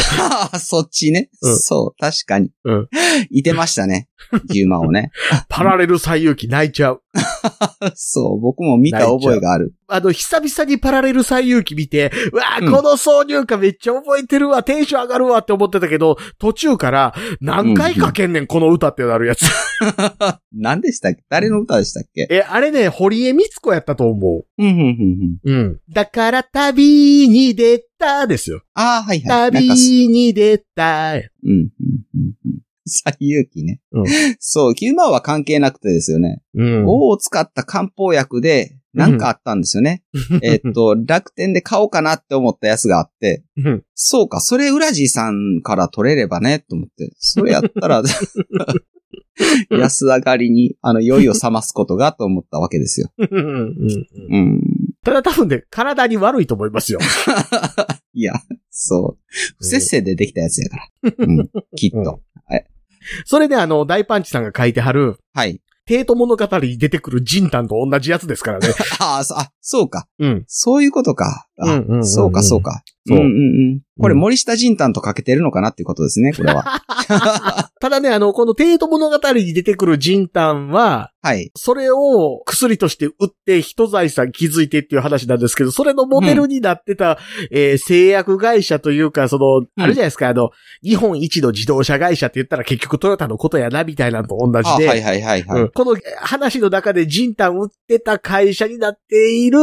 [0.58, 1.30] そっちね。
[1.42, 2.50] うんそう、確かに。
[2.64, 2.88] うん
[3.30, 4.08] いてましたね。
[4.50, 5.10] 牛魔王ね。
[5.48, 7.02] パラレル最遊記泣いちゃう。
[7.94, 9.74] そう、僕も見た覚えがある。
[9.88, 19.44] あの、久々にパラレル最遊記見て、うわあ、うんこの挿入歌めっちゃ覚えてるわ、テンション上がるわって思ってたけど、途中から何回かけんねん、この歌ってなるやつ。
[20.52, 21.24] 何でしたっけ？
[21.28, 22.26] 誰の歌でしたっけ？
[22.30, 25.52] え、あれね、堀江光子やったと思うん、うん、うん、うん。
[25.52, 25.52] う。
[25.52, 25.80] うん。
[25.90, 28.62] だから旅に出たですよ。
[28.74, 29.50] ああ、はいはい。
[29.52, 31.14] 旅に出た。
[31.14, 31.70] うん、うん、うん。
[31.77, 31.77] うん
[32.88, 33.80] 最勇気ね。
[33.92, 34.04] うん
[34.38, 36.42] そう、牛魔王は関係なくてですよね。
[36.54, 36.86] うん。
[36.86, 40.02] 王を使った漢方薬で、なんかあったんですよね。
[40.42, 47.12] えっと、楽天で買おうかなって思ったやつがあって、うんそうか、それウラジさんから取れればね、と思って。
[47.18, 48.02] それやったら、
[49.70, 53.12] 安上がりに、あの、酔いを覚ますことがと思ったわけですよ。
[53.18, 54.60] うんうんうんうん。
[55.04, 56.98] ただ多分ね、体に悪いと思いますよ。
[58.14, 58.32] いや、
[58.70, 59.24] そう。
[59.58, 61.12] 不節制でできたやつやから。
[61.18, 61.50] うん。
[61.76, 62.20] きっと。
[63.24, 65.60] それであの、大パンチさんが書いてはる、はい。
[65.86, 68.68] 帝都物語に出てくるジンタンと同じやつですからね。
[69.00, 70.06] ああ、そあ、そうか。
[70.18, 70.44] うん。
[70.46, 71.47] そういうことか。
[71.58, 72.82] あうんうんうんうんそうか、そうか。
[73.06, 73.32] そううんうんう
[73.76, 73.80] ん。
[74.00, 76.82] これ森下仁丹とかけてるのかなっていうことですね、これは。
[77.80, 81.50] ただね、あの、この帝都物語に出てくるジンタンは、はい。
[81.56, 87.18] それを薬として売って人財産築いてっていう話なんですけど、それのモデルになってた、
[87.50, 90.50] えー製薬会社というか、その、あるじゃないですか、あの、
[90.82, 95.62] 日本一の自動車会社って言ったら結局トヨタのことやな、みたいなのと同じで、あはいはいはいはい。
[95.62, 99.58] うんこの話の中でジンタン売ってた会社になっている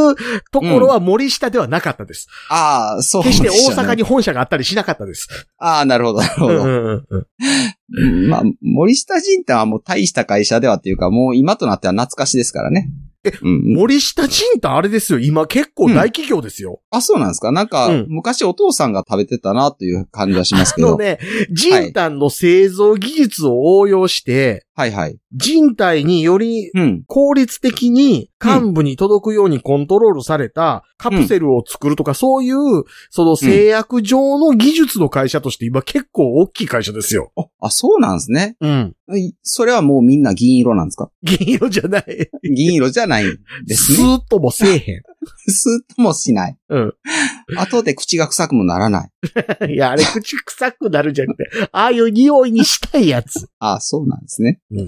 [0.51, 2.27] ところは森下ではなかったです。
[2.49, 5.29] ああ、そうで決して大阪に本社があったりしなかったです。
[5.57, 6.53] ああ、なるほど、なるほど。
[6.55, 7.27] うんうんうんうん
[7.87, 12.89] うんまあ、森下仁丹はもう大した会社ではっていうか、もう今となっては懐かしですからね。
[13.41, 15.17] うん、森下ジンタンあれですよ。
[15.17, 16.81] 今結構大企業ですよ。
[16.91, 17.51] あ、そうなんですか？
[17.51, 20.89] なんか、うん昔お父さんが食べてたなという感じはしますけど。
[20.89, 21.17] あのね、
[21.51, 25.17] ジンタンの製造技術を応用して、はいはい。
[25.33, 27.03] 人体によりうん。
[27.07, 37.31] 効率的に幹部に届くようにコントロールされたカプセルを作るとか、そういう、その製薬上の技術の会社として今結構大きい会社ですよ。
[37.35, 38.55] あ、あそうなんですね。
[38.61, 38.95] うん。
[39.17, 41.11] いそれはもうみんな銀色なんですか？
[41.23, 42.05] 銀色じゃない。
[42.43, 44.07] 銀色じゃないんですスね。
[44.15, 45.01] ーッともせえへん。
[45.51, 46.57] スーッともしない。
[46.69, 46.93] うん。
[47.57, 49.09] 後で口が臭くもならない。
[49.73, 53.47] いや、あれ口臭くなるんじゃなくて、ああいう匂いにしたいやつ。
[53.59, 54.59] あ、そうなんですね。
[54.71, 54.87] うん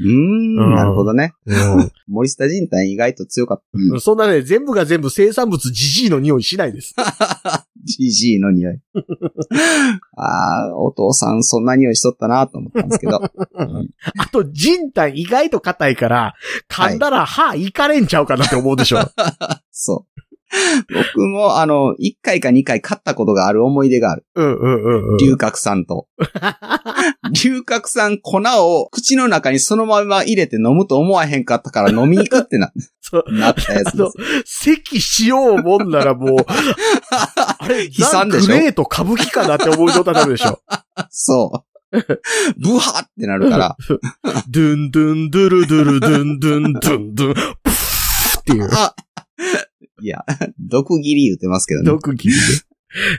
[0.00, 1.32] うーん、うんなるほどね。
[1.46, 3.64] うん森下仁丹意外と強かった。
[3.72, 6.94] うんそんなね、全部が全部生産物ジジイの匂いしないです。
[7.84, 8.80] ジジイの匂い。
[10.16, 13.20] ああ、お父さんそんな匂いしとったなと思ったんですけど。
[14.18, 16.34] あと、人体意外と硬いから、
[16.70, 18.98] 噛んだら歯いかれんちゃうかなって思うでしょ。
[19.70, 20.20] そう。
[21.16, 24.24] 僕も、あの、1回か2回買ったことがある思い出がある。
[24.34, 25.16] うんうんうんうん。
[25.18, 26.06] 龍角散と。
[27.44, 34.04] 龍角散粉を口の中にそのまま入れて飲むと思わへんかったから飲みに行くってな、 そうなったやつで
[34.44, 36.36] す咳しようもんならもう、
[37.58, 38.46] あれ、悲惨でしょ？
[38.46, 40.60] ザグレート歌舞伎かなって思い状態になるでしょ？
[41.10, 41.96] そう。
[42.58, 43.76] ブハってなるから。
[44.48, 48.68] ドゥンドゥンドゥルドゥルドゥンドゥンドゥンドゥン、プーっていう。
[49.98, 50.24] あいや、
[50.58, 51.86] 毒切り言ってますけどね。
[51.86, 52.74] 毒切りで。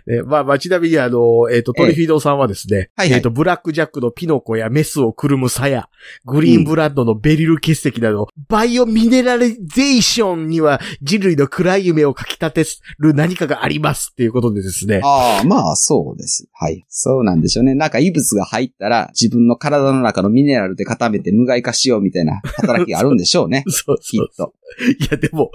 [0.08, 5.90] ね、まあまあ、ちなみにあの、えっ、と、トリフィードさんはですね、はいはいえっ、と、ブラックジャックのピノコやメスをくるむサヤ、
[6.26, 12.66] グリーンブラッドのベリル結石など、バイオミネラリゼーションには人類の暗い夢をかき立て
[13.00, 15.02] る何かがありますっていうことでですね。
[15.04, 16.48] ああ、まあ、そうです。
[16.54, 16.86] はい。
[16.88, 17.76] そうなんでしょうね。
[17.76, 23.64] なんか異物が入ったら、自分の体の中のミネラルで固めて無害化しようみたいな働きがあるんでしょうね。
[23.68, 24.48] そうきっそう。
[24.48, 24.54] と。
[25.00, 25.52] いや、でも、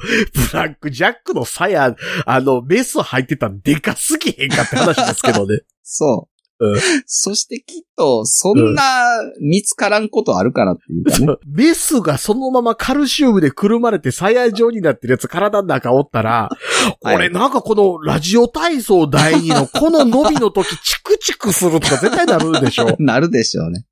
[0.53, 1.95] ブラックジャックのサヤ、
[2.27, 5.61] あの、メス入ってたらでかすぎへんかって話ですけどね。
[5.83, 6.31] そう。
[6.63, 8.83] うんそしてきっと、そんな
[9.41, 11.39] 見つからんことあるかなっていうかね。
[11.49, 16.51] メスがそのままカルシウムでくるまれてサヤ状になってるやつ体の中おったら、
[17.01, 22.95] こ はいれなんかこのラジオ体操第二のこの伸びの時チクチクするとか絶対なるでしょ。
[22.99, 23.87] なるでしょうね。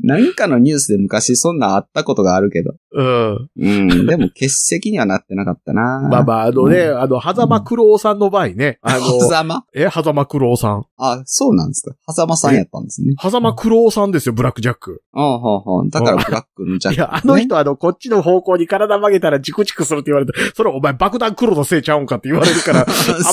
[0.00, 2.74] なんかのニュースで昔そんなんあったことがあるけど。
[2.94, 3.50] うん。
[3.56, 4.06] うん。
[4.06, 6.00] でも欠席にはなってなかったな。
[6.08, 9.64] まあまあ、あのね、うあの、狭間九郎さんの場合ね、あの、狭間？
[9.74, 10.84] え、狭間九郎さん。
[10.96, 11.96] あ、そうなんですか。
[12.12, 13.14] 狭間さんやったんですね。
[13.20, 15.02] 狭間九郎さんですよ、ブラックジャック。
[15.12, 15.86] ああ、はあ、はあ。
[15.88, 22.86] だからブラックのジャック、いや、あの人、あの、こっちの方向に体曲げたらチクチクするって言われて、 それお前爆弾黒のせいちゃうんかって言われるから、 あん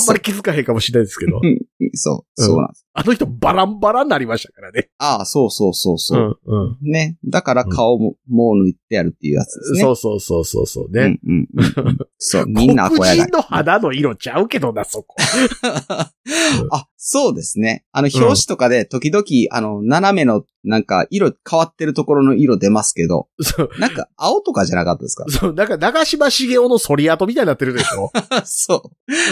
[0.07, 1.39] まり気づかへんかもしれないですけど。
[1.43, 1.59] うん
[1.93, 2.87] そう、そうなんです。
[2.93, 4.89] あの人バランバランになりましたからね。
[4.97, 6.39] ああ、そうそうそうそう。
[6.45, 6.91] うん、うん。
[6.91, 7.17] ね。
[7.25, 9.81] だから顔も、もう抜いてやるっていうやつですね。
[9.81, 11.19] そうそうそうそうそううんね。
[11.25, 11.97] うんうんうん。
[12.17, 15.15] そう、 みんな黒小屋が人の肌の色ちゃうけどな、そこ。
[16.71, 17.83] あ、そうですね。
[17.91, 25.25] あの、表紙とかで時々、あの、斜めの、なんか、色変わってるところの色出ますけど、そう、なんか、青とかじゃなかったですか？
[25.27, 28.11] そう、なんか長島茂雄の反り跡みたいになってるでしょ？
[28.45, 28.81] そう。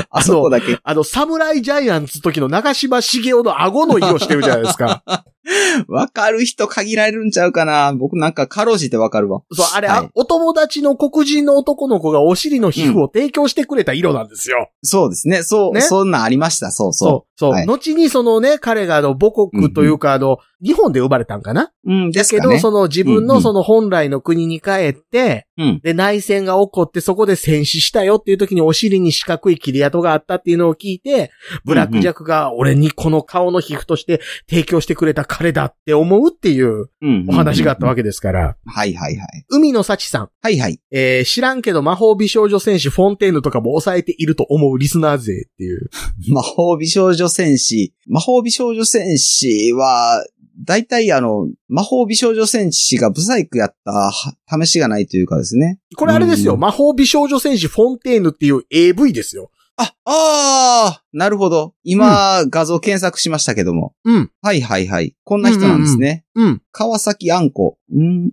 [0.09, 0.79] あそこだけ。
[0.83, 5.03] あの、サムライジャイアンツ時の長島茂雄の顎の色してるじゃないですか。
[5.87, 9.41] わかる人限られるんちゃうかな僕なんか、かろうじてわかるわ。
[9.51, 14.69] そう、あれ、はいあお友達の黒人の男の子がお尻の皮膚を提供してくれた色なんですよ。
[14.83, 15.43] そうですね。
[15.43, 16.71] そう、ねそんなんありました。
[16.71, 17.51] そうそうそ、そう。
[17.51, 21.71] はい後にそのね、彼があの母国というか、あの、日本で生まれたんかな？
[21.85, 21.91] う。
[21.91, 22.59] うん、でだけど、ね。
[22.59, 25.79] その自分のその本来の国に帰って、うん。
[25.83, 31.31] で、内戦が起こってそこで戦死したよっていう時にお尻に四角い切り跡があったっていうのを聞いて、
[31.65, 37.25] ブラックジャックが俺にこの顔の皮膚として提供してくれた彼だって思うっていううん。
[37.29, 37.99] お話があったわけ。
[37.99, 39.45] けですから、はいはいはい。
[39.49, 40.81] 海の幸さん、はいはい。
[40.91, 45.89] えー、知らんけど魔法美少女戦士フォンテーヌとかも抑えていると思うリスナー勢っていう。
[46.33, 47.93] 魔法美少女戦士。
[48.07, 50.25] 魔法美少女戦士は、
[50.65, 54.11] 大体あの、魔法美少女戦士がブサイクやったは
[54.47, 55.79] 試しがないというかですね。
[55.95, 59.51] これあれですよ、うん魔法美少女戦士フォンテーヌっていう AV ですよ。
[59.77, 61.73] あ、ああ、なるほど。
[61.83, 63.93] 今、画像検索しましたけども。
[64.03, 65.15] うん、はいはいはい。
[65.23, 66.25] こんな人なんですね。
[66.35, 66.61] うん。
[66.73, 67.77] 川崎あんこ。
[67.89, 68.31] うん、ん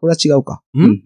[0.00, 0.62] これは違うか。
[0.74, 0.78] ん？
[0.78, 0.98] うん、うん、うん。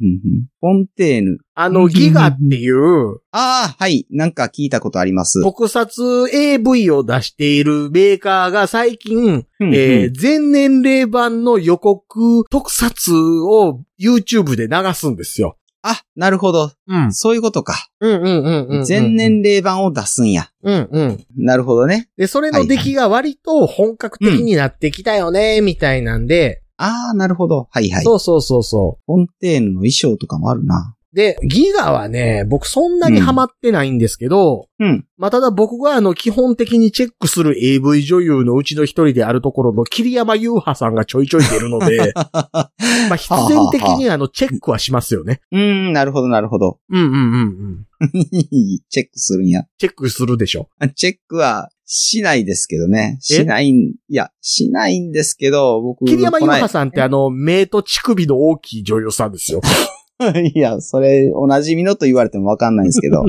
[0.61, 1.39] フォンテーヌ。
[1.55, 4.07] あの、ギガっていう、ああ、はい。
[4.11, 5.43] なんか聞いたことあります。
[5.43, 15.57] 特撮 AV を出しているメーカーが最近、うんうんえー全年齢版の予告特撮を YouTube で流すんですよ。
[15.83, 16.73] あ、なるほど。
[16.89, 17.13] うん。
[17.15, 17.89] そういうことか。
[18.01, 18.85] うんうんうんうん。
[18.85, 19.17] 全。
[19.17, 20.51] 年齢版を出すんや。
[20.63, 21.27] うんうん。
[21.39, 22.11] なるほどね。
[22.19, 27.69] で、それの出来が割と本格的になってきたよね、みたいなんで、ああ、なるほど。
[27.71, 28.05] はいはい。
[28.05, 30.97] そうそうそうそフォンテーヌの衣装とかもあるな。
[30.97, 31.17] う。
[31.17, 35.05] で、ギガはね、僕そんなにハマってないんですけど、うん。
[35.19, 42.71] まあ、ただ僕があの、基本的にチェックする AV 女優のうちの一人であるところの桐山優派さんがちょいちょい出るので、 ま
[43.13, 45.41] あ、必然的にあの、チェックはしますよね。
[45.51, 46.79] うーん、なるほど、なるほど。
[46.89, 48.09] うんうんうんうん。
[48.89, 49.65] チェックするんや。
[49.79, 50.69] チェックするでしょ。
[50.95, 53.19] チェックはしないですけどね。
[53.19, 53.21] え？
[53.21, 56.05] しないん、いや、しないんですけど、僕。
[56.05, 59.61] 桐山優こない派さんってあの、目と乳首の大きい女優さんですよ。
[60.55, 63.25] いや、それ、お馴染みのと言われてもわかんないんですけど。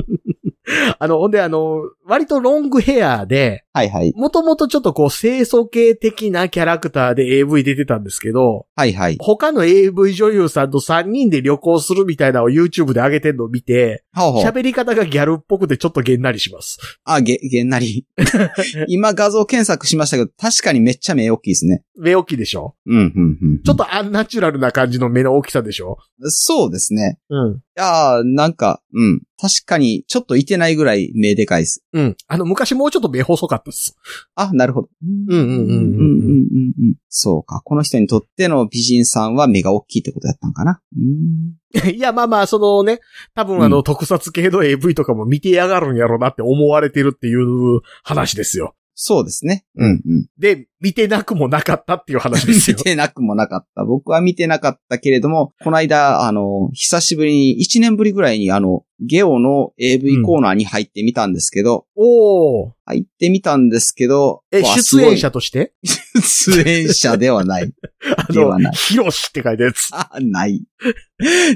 [0.98, 4.12] あの、ほんであの、割とロングヘアで、はいはい。
[4.14, 9.16] もともとちょっとこう、清楚系的なキャラクターで AV 出てたんですけど、はいはい。
[9.18, 14.04] 他の AV 女優さんと3人で旅行するみたいなのを YouTube で上げてんのを見て。
[14.14, 16.78] 喋り方がギャルっぽくてちょっとげんなりします。
[17.04, 18.06] あ、げ、げんなり。
[18.88, 21.82] 今画像検索しましたけど、確かにめっちゃ目大きいですね。
[21.98, 22.74] 目大きいでしょ？
[22.86, 23.62] うん、うん、うん。
[23.62, 25.98] ちょっとアンナチュラルな感じの目の大きさでしょ？
[26.24, 27.18] そうですね。
[27.28, 27.56] うん。
[27.56, 29.22] いやなんか、うん。
[29.40, 31.84] 確かに、ちょっといてないぐらい目でかいっす。
[31.92, 32.16] うん。
[32.28, 33.96] あの、昔もうちょっと目細かったっす。
[34.34, 34.88] あ、なるほど。
[35.02, 36.94] うんうんうんうんうんうんうん。
[37.08, 37.60] そうか。
[37.64, 40.80] この人にとっての美人さんは目が大きいってことだったんかな。
[40.96, 41.56] うん
[41.94, 43.00] いや、まあまあ、そのね、
[43.34, 48.74] 多分あの、うん、特撮系の AV とかも見てやがるんやろうなって思われてるっていう話ですよ。
[49.04, 49.64] そうですね。
[49.74, 50.26] うんうん。
[50.38, 52.82] で、見てなくもなかったっていう話です見よ。
[52.84, 53.84] てなくもなかった。
[53.84, 62.70] 僕は見てなかったけれども、この間、あの、久しぶりに、1年ぶりぐらいにあの、ゲオの AV コーナーに入ってみたんですけど、おー。
[62.84, 65.72] 入ってみたんですけど、え、わ出演者として？
[66.20, 67.72] 出演者ではない。
[68.32, 69.90] ではない、ヒロシって書いたやつ。
[69.94, 70.64] あ、ない。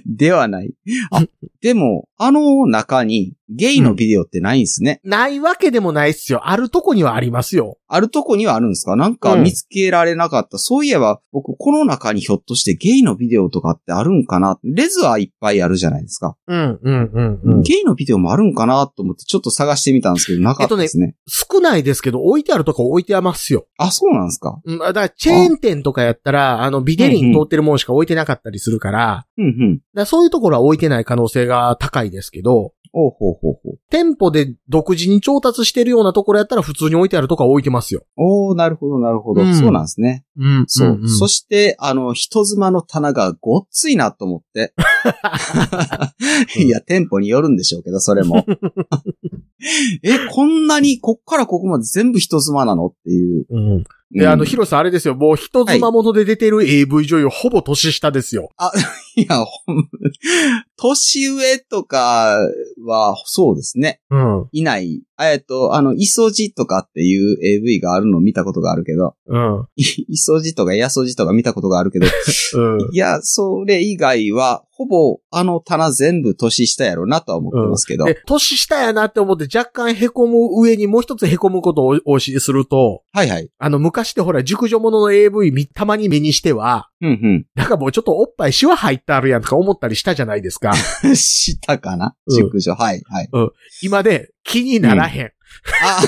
[0.06, 0.72] ではない。
[1.10, 1.24] あ、
[1.60, 5.00] でも、あの中にゲイのビデオってないんですね。
[5.02, 6.48] ないわけでもないっすよ。
[6.48, 7.78] あるとこにはありますよ。
[7.88, 8.94] あるとこにはあるんですか？
[8.94, 10.58] なんかうん見つけられなかった。
[10.58, 14.58] そういえば、僕、この中にひょっとしてゲイのビデオとかってあるんかな？
[14.62, 16.36] レズはいっぱいあるじゃないですか。
[16.46, 17.62] うん、うん、うん、うん。
[17.62, 18.86] ゲイのビデオもあるんかな？
[18.86, 21.16] と思ってちょっと探してみたんですけど、なかったですね。
[21.28, 23.66] 少ないですけど、置いてあるとこ置いてますよ。
[23.78, 24.60] あ、そうなんですか？
[24.64, 29.76] うん、だから、チェーン店とかやったら、あの、ビデリン通ってるものしか置いてなかったりするから、うんうん。
[29.76, 33.78] だからそういうところは置いてない可能性が高いですけど、おうほうほうほう。
[33.90, 38.04] 店舗で独自に調達してるようなところやったら普通に置いてあるとか置いてますよ。
[38.16, 39.42] おー、なるほど、なるほど。
[39.42, 40.24] うんそうなんですね。
[40.38, 40.64] うん。
[40.66, 41.08] そう。
[41.08, 44.74] そして、あの、人妻の棚がごっついなと思って。
[46.58, 48.44] いや、店舗によるんでしょうけど、それも。
[50.02, 53.46] え、こんなに、こっからここまで全部人妻なのっていう。
[53.48, 53.84] うん。
[54.10, 55.14] で、うんあの、広さんあれですよ。
[55.14, 58.50] もう人妻もので出てる AV 女優、ほぼ年下ですよ。
[59.16, 59.88] いや、ほん、
[60.76, 62.38] 年上とか
[62.84, 64.00] は、そうですね。
[64.10, 64.48] うん。
[64.52, 65.02] いない。
[65.18, 69.66] えっと、あの、イソジとかっていう AV があるのを見たことがあるけど、うん。
[69.76, 72.06] いイソジとかヤソジとか見たことがあるけど、
[72.54, 72.88] うん。
[72.92, 78.04] いや、それ以外は、ほぼあの棚全部年下やろなとは思ってますけど。
[78.04, 83.48] で、年下やなって思って若干凹む上にもう一つ凹むことをお教えすると、はいはい。
[83.58, 90.72] あの、昔でほら、熟女ものの AV みたまに目にしては、うんなんかもうちょっとおっぱいシワ入ってあるやんとか思ったりしたじゃないですか。
[91.04, 91.16] うん。
[91.16, 92.14] したかな？
[92.26, 92.74] うん熟女。
[92.74, 93.28] はいはい。
[93.82, 95.26] 今で気にならへん。
[95.82, 96.02] あ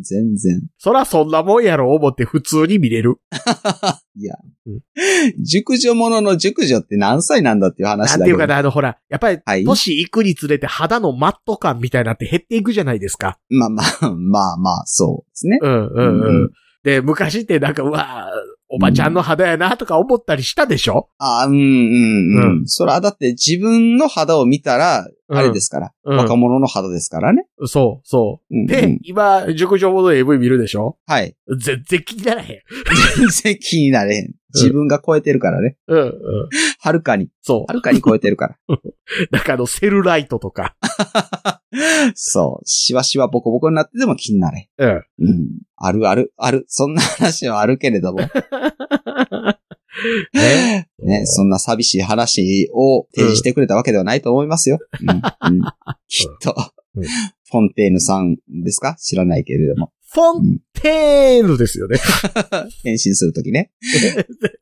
[0.00, 0.62] 全然。
[0.78, 3.16] そらそんなもんやろ思って普通に見れる。
[4.16, 4.34] いや
[4.66, 5.44] うん。
[5.44, 8.24] 熟女ものの熟女って何歳なんだっていうな話だけど。
[8.24, 13.38] んていうかな、あのほら、やっぱりはい年いくにつれて肌のマット感みたいなって減っていくじゃないですか。
[13.48, 15.58] まあまあ、まあまあ、そうですね。
[15.62, 16.50] うんうんううんん。
[16.84, 18.30] で、昔ってなんか、うわ
[18.70, 21.08] おばちゃんの肌やなとか思ったりしたでしょ？
[21.18, 22.58] あうんうんうん。
[22.60, 27.46] うんそれはだって自分の肌を見たら、うんあれですから、うん若者の肌ですからね。
[27.66, 28.58] そう、そうう。
[28.62, 30.96] んで、うん今、熟女もの AV 見るでしょ？
[31.06, 31.36] はい。
[31.58, 32.60] 全然気にならへん。
[33.18, 34.34] 全然気になれへん。
[34.54, 35.76] 自分が超えてるからね。
[35.88, 36.12] うん、うん。
[36.80, 38.56] はるかに、そはるかに超えてるから。
[38.68, 38.78] う。
[39.30, 40.74] なんかあの、セルライトとか。
[42.14, 42.66] そう。
[42.66, 44.88] しわしわボコボコになってても気になれうん。
[44.88, 45.02] ん。
[45.20, 45.48] うん。
[45.80, 46.64] あるある、ある。
[46.68, 48.20] そんな話はあるけれども。
[50.32, 54.78] ねね、そんな寂しい話を提示してくれたわけではないと思いますよ。
[55.00, 55.08] うん。
[55.10, 55.12] う
[55.58, 55.62] ん、
[56.08, 56.54] きっと、
[56.96, 57.04] うん
[57.50, 58.94] フォンテーヌさんですか？
[59.00, 59.90] 知らないけれども。
[60.12, 61.96] フォンテーヌですよね。
[62.84, 63.70] 変身するときね。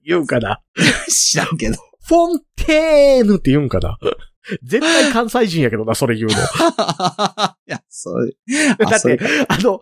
[0.04, 0.62] 言うんかな？
[1.08, 1.76] 知らんけど。
[2.06, 3.98] フォンテーヌって言うんかな？
[4.62, 6.34] 絶対関西人やけどな、それ言うの。
[6.36, 6.38] い
[7.66, 8.36] や、そう。
[8.78, 9.18] だって
[9.48, 9.80] あの、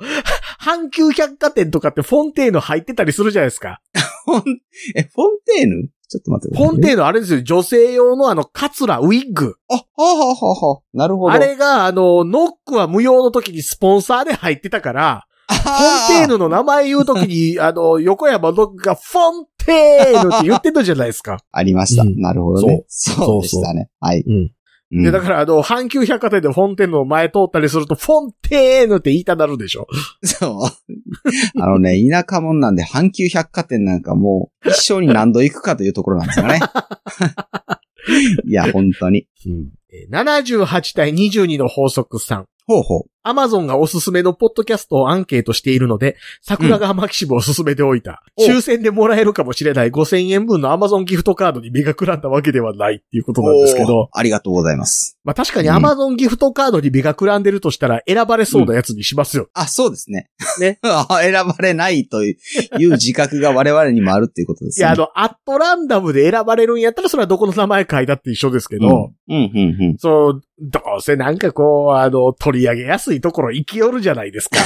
[0.60, 3.80] 阪急百貨店とかってフォンテーヌ入ってたりするじゃないですか。
[4.24, 4.60] フォン、
[4.96, 5.88] え、フォンテーヌ？
[6.08, 9.56] ちょっと待ってください、フォンテーヌあれですよ、女性用のあの、カツラ、ウィッグ。
[9.68, 11.32] あ、はあ、はあはあはあ、なるほど。
[11.32, 21.38] あれが、あの、ノックは無用の時にスポンサーで入ってたから、フ フォンテーヌの名前言う時に、あの、横山ノックがフォンテーヌって言ってたじゃないですか。
[21.52, 22.02] ありました。
[22.02, 22.84] うんなるほどね。
[22.88, 23.88] そうでしたね。
[24.00, 24.22] はい。
[24.26, 24.34] うん。
[24.34, 29.88] うんで、だから、あの、阪急百貨店でフォンテーヌの前通ったりすると、フォンテーヌって言いたなるでしょ。
[30.22, 31.60] そう。
[31.60, 36.60] あのね、田舎者なんで、阪急百貨店なんかもう、一生に何度行くかというところなんですよね。
[38.46, 39.26] いや、本当に。
[39.92, 42.44] えー78対22の法則3。
[42.66, 43.02] ほうほう。
[43.26, 48.22] アマゾンがおすすめのポッドキャストをアンケートしているので、桜川マキシムを進めておいた。
[48.36, 55.18] お抽選でもらえるかもしれない5000円分のアマゾンギフトカードに目がくらんだわけではないっていうことなんですけど、ありがとうございます。
[55.24, 59.48] まあ確かにアマゾンギフトカードに目がくらんでるとしたら選ばれそうなやつにしますよ。
[59.54, 60.28] あ、そうですね。
[60.60, 64.84] ね あ選ばれないという自覚が我々にもあるっていうことですね。
[64.84, 74.58] いや、あの、アットランダムで選ばれるんやったらそれはどこの名前書いたって一緒ですけど、うん、うん、うん、そう、どうせなんかこう、あの、取り上げやすいところ行きよるじゃないですか。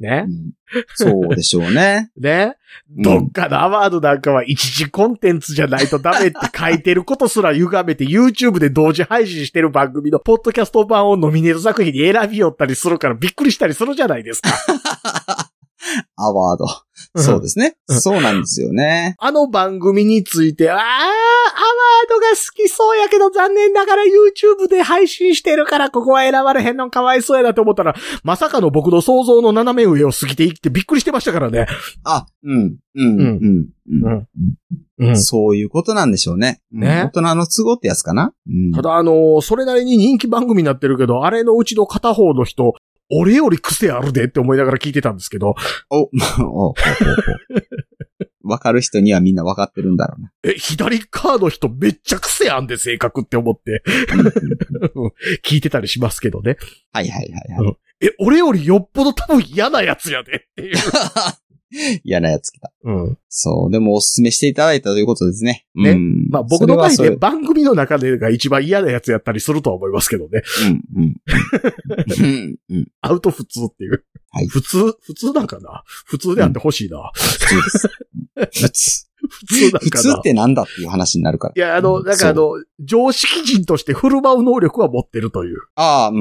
[0.00, 0.52] うん。
[0.94, 2.10] そうでしょうね。
[2.18, 2.56] ね、
[2.90, 14.50] どっかのアワードなんかは一時コンテンツじゃないとダメって書いてることすら歪めて YouTube で同時配信してる番組のポッドキャスト版をノミネート作品に選びよったりするからびっくりしたりするじゃないですか。
[16.16, 16.66] アワード。
[17.20, 17.76] そうですね。
[17.88, 19.14] うんそうなんですよね。
[19.18, 31.66] あの番組について、あー、アワードが好きそうやけど残念ながら YouTube で配信してるからここは選ばれへんのかわいそうやなと思ったら、まさかの僕の想像の斜め上を過ぎていってびっくりしてましたからね。
[32.04, 34.26] あ、うん、うん、うんうん、
[34.98, 35.22] うん。
[35.22, 36.60] そういうことなんでしょうね。
[36.72, 38.32] うんね大人の都合ってやつかな。
[38.48, 42.74] うんただあのーそれなりに人気番組になってるけど、あれのうちの片方の人、
[43.10, 45.54] 俺より癖あるでって思いながら聞いてたんですけど、
[45.90, 47.68] お、まあお、ほうほうほう
[48.48, 50.32] わかる人にはみんなわかってるんだろうな。
[50.42, 53.82] え、左側の人めっちゃ癖あんで性格って思って
[55.44, 56.56] 聞いてたりしますけどね。
[56.92, 57.76] はいはいはいはい。
[58.00, 60.76] え、俺よりよっぽど多分嫌なやつやでっていう。
[62.04, 62.72] 嫌なやつ来た。
[62.84, 63.18] うん。
[63.28, 63.70] そう。
[63.70, 65.66] でもお勧めしていただいたということですね。
[65.74, 70.42] ねうんまあ僕の場合で番組の中でが一番嫌なやつやったりするとは思いますけどね。
[70.94, 71.16] うん、うん。
[72.20, 72.88] うん、うん。
[73.00, 74.04] アウト普通っていう。
[74.30, 75.82] はい普通、普通なんかな？
[76.04, 77.10] 普通であってほしいな。
[77.14, 77.88] 普通です。
[78.62, 79.07] 普通。
[79.28, 79.80] 普通なんかな。
[79.80, 81.54] 普通ってなんだっていう話になるから。
[81.56, 85.58] いや、あの、なんかあの、常識人として振る舞う能力は持ってるという。
[85.74, 86.16] ああ、うん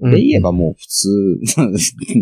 [0.02, 0.10] うんん。
[0.12, 1.40] で言えばもう普通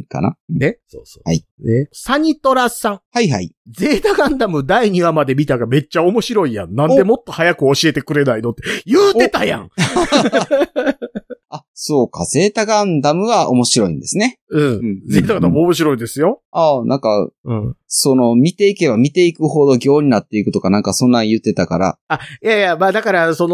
[0.09, 0.37] かな。
[0.49, 0.79] ね。
[0.89, 1.23] そうそう。
[1.25, 1.45] はい。
[1.61, 1.89] ね。
[1.93, 3.01] サニトラさん。
[3.13, 3.55] はいはい。
[3.71, 6.75] ゼータガンダム第2話まで見たがめっちゃ面白いやん。
[6.75, 9.71] なんでもっと早く教えてくれないのって言うてたやん。
[11.55, 12.25] あ、そうか。
[12.25, 14.41] ゼータガンダムは面白いんですね。
[14.51, 14.65] うん。
[14.65, 16.43] うんゼータガンダム面白いですよ。
[16.51, 17.77] ああ、なんか、うん。
[17.87, 21.99] その、見ていけば見ていくほど行になっていくとかなんかそんなん言ってたから。
[22.09, 23.47] あ、いやいや、まあだから、そ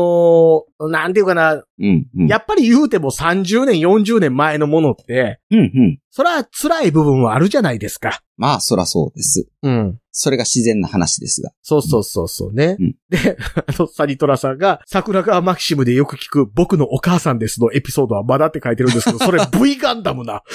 [0.78, 2.26] の、なんていうかな、うん、うん。
[2.26, 5.98] やっぱり言うても30年、40年前のものって、うん、うん。
[6.10, 8.22] そら辛い部分はあるじゃないですか。
[8.38, 9.46] まあ、そらそうです。
[9.62, 9.98] うん。
[10.12, 11.52] それが自然な話ですが。
[11.62, 12.76] そうそうそうそうね。
[12.78, 13.36] うんで、
[13.66, 20.42] あの、サニトラさんが、桜川マキシムでよく聞く僕のお母さんですのエピソードはまだって書いてるんですけど、 それ V ガンダムな。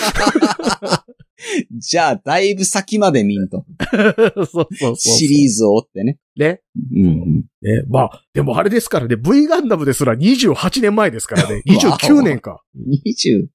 [1.72, 3.66] じゃあ、だいぶ先まで見んと。
[3.91, 4.95] そうそうそう。
[4.95, 6.18] シリーズを追ってね。
[6.38, 6.62] ね。
[6.93, 7.45] うん、うん。
[7.62, 7.84] ね。
[7.88, 11.56] まあ、でもあれですからね、V ガンダムですら28年前ですからね。
[11.56, 12.64] わお29年か。
[12.78, 13.47] 20、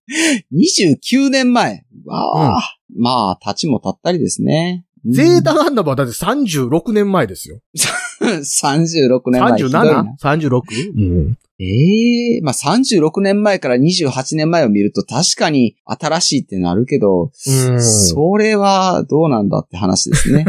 [0.52, 1.84] 29年前。
[2.04, 4.84] わあ、まあ、立ちも立ったりですね。
[5.04, 7.60] ゼータガンダムはだって36年前ですよ。
[8.20, 9.56] 36年前。
[9.56, 10.62] ひどいな 37?36?
[10.94, 11.00] う
[11.30, 11.38] ん。
[11.62, 20.46] ええまあ36年前から28年前を見ると確かに新しいってなるけど、うんそれはどうなんだって話ですね。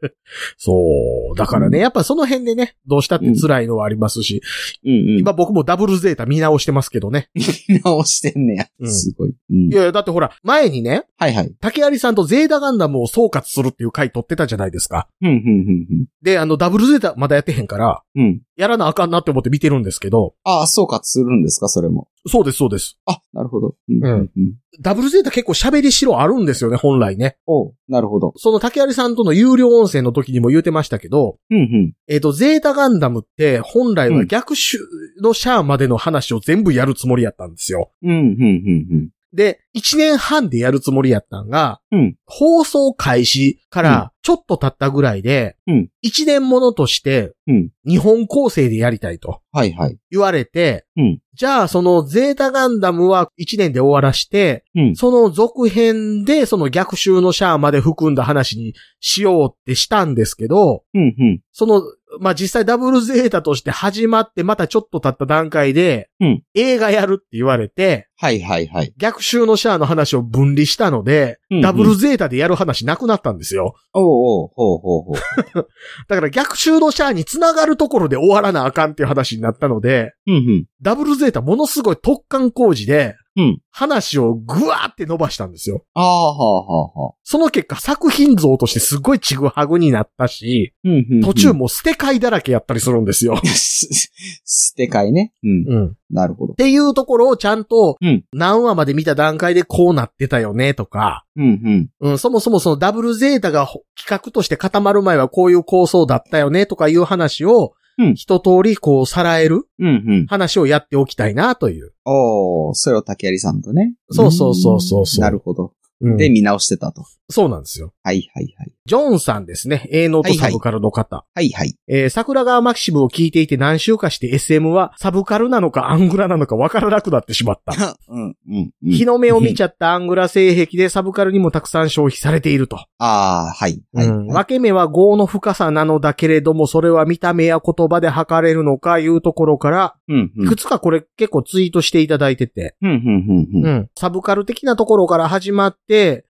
[0.56, 1.36] そう。
[1.36, 4.42] だからね、やっぱその辺でね、どうしたって辛いのはありますし、
[4.84, 5.18] うんうん。
[5.18, 7.28] 今僕もダブルゼータ見直してますけどね。
[7.68, 8.66] 見直してんねや。
[8.80, 9.34] うんすごい。
[9.50, 11.54] うんいやいや、だってほら、前にね、はいはい。
[11.60, 15.08] 竹有さんとゼータガンダムを総括するっていう回撮ってたじゃないですか。
[15.20, 18.24] うん、うん、うんで、あの、ダブルゼータまだやってへんから、うん。
[18.24, 18.42] うん。
[18.56, 22.08] やらなあかんなって思って見てるんですけど、ああ、総括するんですか、それも。
[22.26, 22.98] そうです、そうです。
[23.06, 23.74] あ、なるほど。
[23.88, 24.54] うんうんうん。
[24.80, 27.36] ダブルゼータ結構喋りしろあるんですよね、本来ね。
[27.46, 28.32] おうなるほど。
[28.36, 31.92] その竹有さんとの有料音声の時にも言うてましたけど、うん、うん。
[32.08, 34.78] えっ、と、ゼータガンダムって本来はうん逆襲
[35.22, 37.92] のシャアまでの話を全部やるつもりやったんですよ。
[38.02, 47.70] うん、うん、うん、で、1年半でやるつもりやったんが、うん放送開始からちょっと経ったぐらいで、うん1年ものとしてうん。
[47.86, 49.98] 日本構成でやりたいとはいはい。
[50.10, 54.96] 言われて、うんじゃあそのゼータガンダムは1年で終わらして、うん。
[54.96, 61.40] その続編でその逆襲のシャアまで含んだ話にしようってしたんですけど、うん、うん。
[61.52, 61.82] その、
[62.20, 68.94] まあ、実際ダブルゼータとして始まってまたちょっと経った段階で、うん映画やるって言われて、はいはいはい。
[68.96, 73.74] 逆襲のシャアの話を分離したので、うんうんダブルゼータでやる話なくなったんですよ。
[73.92, 75.14] おうおう、ほうほうほう。
[76.08, 80.66] だから逆襲のシャアに繋がるところで終わらなあかんっていう話になったので、うん、うん。
[80.82, 85.84] ダブルゼータものすごい特貫工事で、うん話をぐわーって伸ばしたんですよ。
[85.92, 87.14] ああ、はあ、はあ、はあ。
[87.22, 91.20] その結果作品像としてすごいちぐはぐになったし、うん、うんうん。
[91.20, 93.36] 途中もう捨て替えだらけやったりするんですよ。
[93.44, 94.10] す、
[94.46, 95.34] 捨て替えね。
[95.42, 95.50] うん。
[95.68, 95.96] うん。
[96.10, 96.54] っなるほど。
[96.54, 102.10] ていうところをちゃんとうん、何話まで見た段階でこうなってたよねとか、うん、うん。
[102.10, 109.90] うん、そもそもそのダブルゼータがほ企画として固まる前はこういう構想だったよねとかいう話を、うん一通りこうさらえるうん、う
[110.24, 110.26] ん。
[110.26, 111.94] 話をやっておきたいなという。
[112.04, 113.94] おー、それを竹有さんとね。
[114.10, 115.72] そうそうそうそうそうなるほど。
[116.00, 117.04] うんで、見直してたと。
[117.28, 117.92] そうなんですよ。
[118.02, 118.72] はい、はい、はい。
[118.84, 119.88] ジョンさんですね。
[119.90, 121.24] 営農とサブカルの方。
[121.34, 121.74] はい、はい。
[121.88, 127.96] えー桜川マキシムを聞いていて何週かして SM はサブカルなのかアングラなのかわからなくなってしまった。
[128.08, 128.36] うん、うん。
[128.82, 132.76] うん日の目を見ちゃったアングラ性癖でサブカルにもたくさん消費されていると。
[132.76, 134.06] ああ、はい、はい。
[134.06, 140.46] うんはい分け目は業の深さなのだけれども、それは見た目や言葉で測れるのかいうところから、うん、うん。
[140.46, 143.66] いくつかこれ結構ツイートしていただいてて、うん、うん、うん、うん。
[143.66, 145.85] うんサブカル的なところから始まって、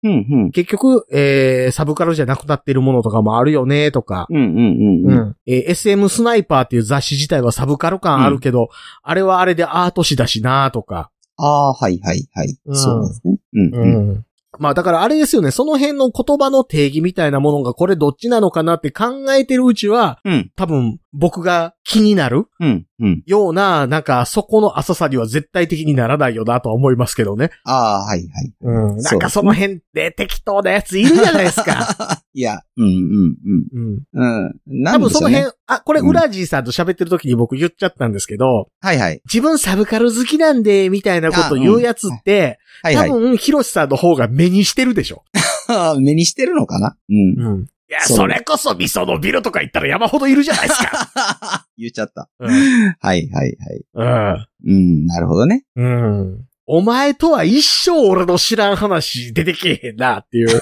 [0.04, 0.51] うん、うん。
[0.51, 4.28] 結局、えー、サブカルじゃなくなってるものとかもあるよね、とか。
[4.30, 5.06] うん、うん、うん。
[5.06, 5.12] うん。
[5.12, 5.36] うん。
[5.45, 8.70] えー SM スナイパーっていう雑誌自体はサブカル感あるけど、
[9.01, 11.12] あれはあれでアート誌だしな、とか。
[11.38, 12.58] ああ、はい、はい、はい。
[12.66, 13.38] うんそうですね。
[13.54, 14.12] うん、ううん。
[14.12, 14.26] ん。
[14.60, 23.24] まあだからあれですよね、その辺の言葉の定義みたいなものがこれどっちなのかなって考えてるうちは、うん、多分僕が気になるうん、うん。
[23.26, 27.51] ような、なんかそこの浅さには絶対的にならないよなとは思いますけどね。
[27.66, 28.53] ああ、はい、はい。
[28.61, 28.97] うん。
[28.97, 32.24] なんかその辺で適当なやついるじゃないですか。
[32.34, 33.66] いや、うん、うん、うん。
[33.74, 34.03] うん。
[34.14, 34.84] うん。
[34.84, 39.22] な多んでしょうね分その辺、あ、これウラジーさんと喋ってる時に僕言っちゃったんですけど、はい、はい。
[39.26, 43.14] 自分サブカル好きなんで、みたいなこと言うやつって、はい、はい多。
[43.14, 45.24] 分、ヒロシさんの方が目にしてるでしょ。
[45.99, 46.95] 目にしてるのかな？
[47.09, 47.18] うん。
[47.39, 47.68] うん。
[47.90, 51.66] いや、それこそ味噌のビルとか言ったら山ほどいるじゃないですか。
[51.78, 52.30] 言っちゃった。
[52.40, 52.50] うん。
[52.50, 54.46] はい、はい、はい。
[54.66, 54.74] うん。
[54.74, 55.66] うん、なるほどね。
[55.76, 56.46] うん。
[56.66, 60.62] お前とは一生俺の知らん話出てけえへんなっていう。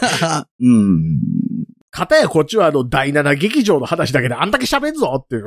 [0.60, 1.20] うん。
[1.92, 5.46] 片やこっちはあの、第7劇場の話だけであんだけ喋んぞっていう。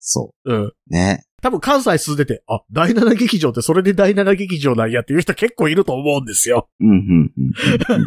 [0.00, 0.62] そうん。
[0.64, 0.74] う。
[0.88, 1.24] ね。
[1.42, 6.68] 多分関西住んでて、あ、第7劇場ってそれで第7劇場なんやっていう人結構いると思うんですよ。
[6.80, 7.52] うん、うん、うん。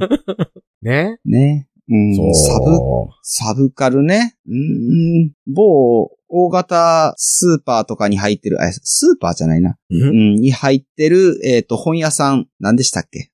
[0.82, 1.20] ね。
[1.26, 1.68] ね。
[1.88, 2.77] うん、サブ、
[3.21, 4.36] サブカルね。
[4.47, 9.77] うん、某大型スーパーとかに入ってる、あ、スーパーじゃないな。
[9.91, 10.33] ううん。
[10.33, 13.29] ん、に入ってる、えっ、と、本屋さん、何でしたっけ？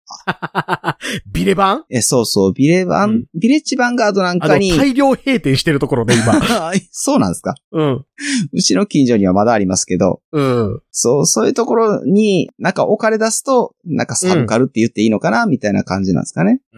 [1.32, 3.26] ビレ版え、そうそう、ビレバン、うん。
[3.34, 6.34] ビレッジヴァンガードなんかに、大量閉店してるところね、今。
[6.92, 7.56] そうなんですか？
[7.72, 8.06] うん。
[8.52, 10.82] うちの近所にはまだありますけど、うん。
[10.92, 16.60] そう、そういうところに、なんか置かれ出すと、なんかサブカルって言っていいのかな、みたいな感じなんですかね。
[16.74, 16.78] い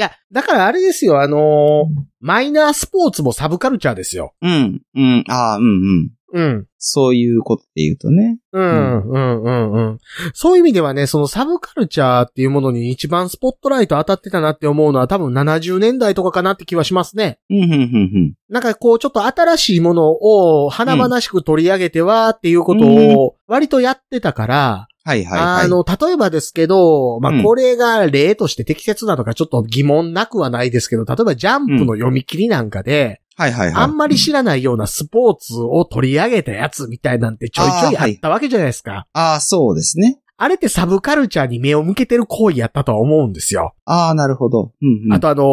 [0.00, 4.34] や、だからあれですよ、あのーマイナースポーツもサブカルチャーですよ。
[4.42, 5.68] うん、うん、ああ、うん、う
[6.02, 6.10] ん。
[6.32, 6.66] うん。
[6.78, 8.38] そういうことで言うとね。
[8.52, 9.98] うん、うん、うん、うん。
[10.32, 17.38] そういう意味ではね、そのサブカルチャーっていうものに一番スポットライト当たってたなって思うのは多分70年代とかかなって気はしますね。
[17.50, 25.64] うん、うん、うん、なんかこうちょっと新しいものを華々しく取り上げてはっていうことを割とやってたから、はい、はい、はい。
[25.66, 33.82] あの、例えばですけど、まうんあ、これが例として適切なのかちょっと疑問なくはないですけど、例えばジャンプの読み切りなんかで、はい、はい、はい。
[33.82, 39.06] あんまり知らないようなスポーツを取り上げたやつみたいなんてちょいちょいあったわけじゃないですか。
[39.14, 40.20] ああ、そうですね。
[40.42, 43.74] あれってサブカルチャーに目を向けてる行為やったとは思うんですよ。
[43.84, 44.72] ああ、なるほど。
[44.80, 45.12] うん、うん。
[45.12, 45.46] あとあのー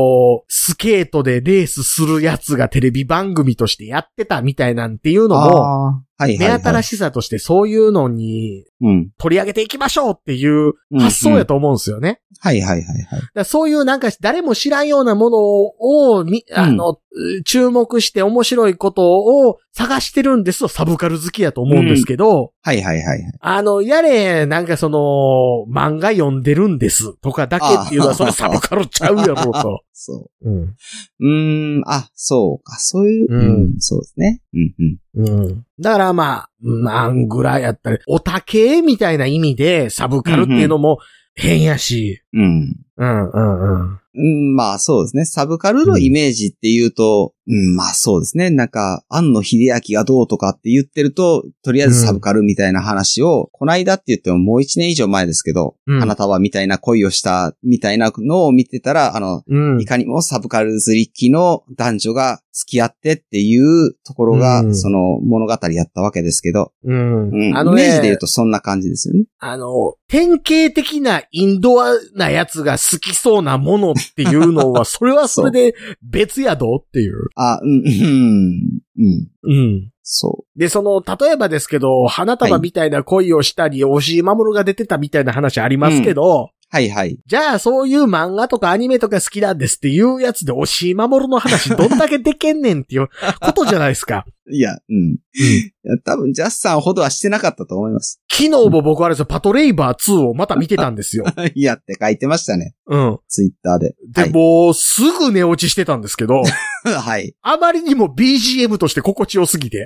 [0.47, 6.49] スケートでレースするやつがテレビ番組としてやってたみたいなんっていうのも、ああ、はい、はい。
[6.57, 9.09] 目新しさとしてそういうのにうん。
[9.17, 12.21] 取り上げていきましょうっていう発想やと思うんですよね。
[12.39, 13.03] はい、はい、はい、はい。
[13.03, 16.99] だからそういうなんか誰も知らんようなものを、みあの、
[17.43, 23.33] 注目して面白いことを探してるんですよ、サブカル好きやと思うんですけど、はい、はい、はいはい。
[23.39, 29.81] あの、やれ、なんかその、漫画読んでるんですとかだけっていうのは、あそれサブカルちゃうやろうと。
[29.99, 30.61] そうん。
[30.61, 30.75] う。
[31.21, 34.41] うーん、あ、そうか、そういう、うんうん、そうですね。
[34.53, 34.97] うん、うん。
[35.17, 35.65] うん。
[35.79, 40.99] だからまあ、なんぐらいやったら、オタ系みたいな意味でサブカルっていうのも
[41.35, 42.21] 変やし。
[42.33, 42.75] うん。
[42.97, 43.99] うんうんうん。
[44.17, 45.25] うん、まあそうですね。
[45.25, 48.49] サブカルのイメージっていうと、うん、まあそうですね。
[48.49, 59.85] なんか、庵野秀明がどうとかって言ってると、とりあえずサブカルみたいな話を、こないだって言ってももう一年以上前ですけど、うんあなたはみたいな恋をしたみたいなのを見てたら、あの、うんい。
[59.85, 67.29] かにもサブカル釣り機の男女が付き合ってっていうところが、うんその物語やったわけですけど、うん。
[67.29, 69.25] うん、あのイメージで言うね、とそんな感じですよね。
[69.39, 77.27] あの、典型的なインドアなやつが好きそうなものっていうのは、それはそれで 別やどっていう。
[77.35, 79.89] あ、うん、うん、うん、うん。
[80.03, 86.57] そで、その、例えばですけど、花束みたいな恋をしたり、押し守が出てたみたいな話ありますけど、う。
[86.69, 87.17] はいはい。
[87.25, 94.25] じゃあ、そういう漫画とかアニメとか好きなんですっていうやつで、押し守の話どんだけでけんねんっていうことじゃないですか。
[94.49, 95.11] いや、うん。
[95.13, 98.21] いや多分、ジャスさんほどはしてなかったと思います。
[98.31, 101.25] 昨日も僕あれですよ、パトレイバー2をまた見てたんですよ。
[101.53, 102.75] いやって書いてましたね。
[102.87, 103.19] うん。
[103.27, 103.95] ツイッターで。
[104.09, 106.43] で、もう、すぐ寝落ちしてたんですけど、は
[106.85, 106.93] い。
[106.93, 107.35] はい。
[107.41, 109.85] あまりにも BGM として心地よすぎて、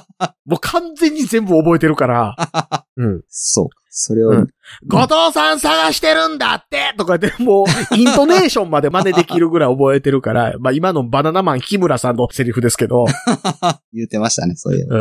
[0.46, 2.36] もう完全に全部覚えてるから、
[2.96, 3.22] うん。
[3.28, 3.68] そう。
[3.90, 4.48] それを、うん
[4.86, 13.06] 後藤さん探してるんだってとか言って、もう、イントネーションまで真似できるぐらい覚えてるから、まあ今のバナナマン木村さんのセリフですけど、
[13.98, 15.00] 言ってましたね、そういえば。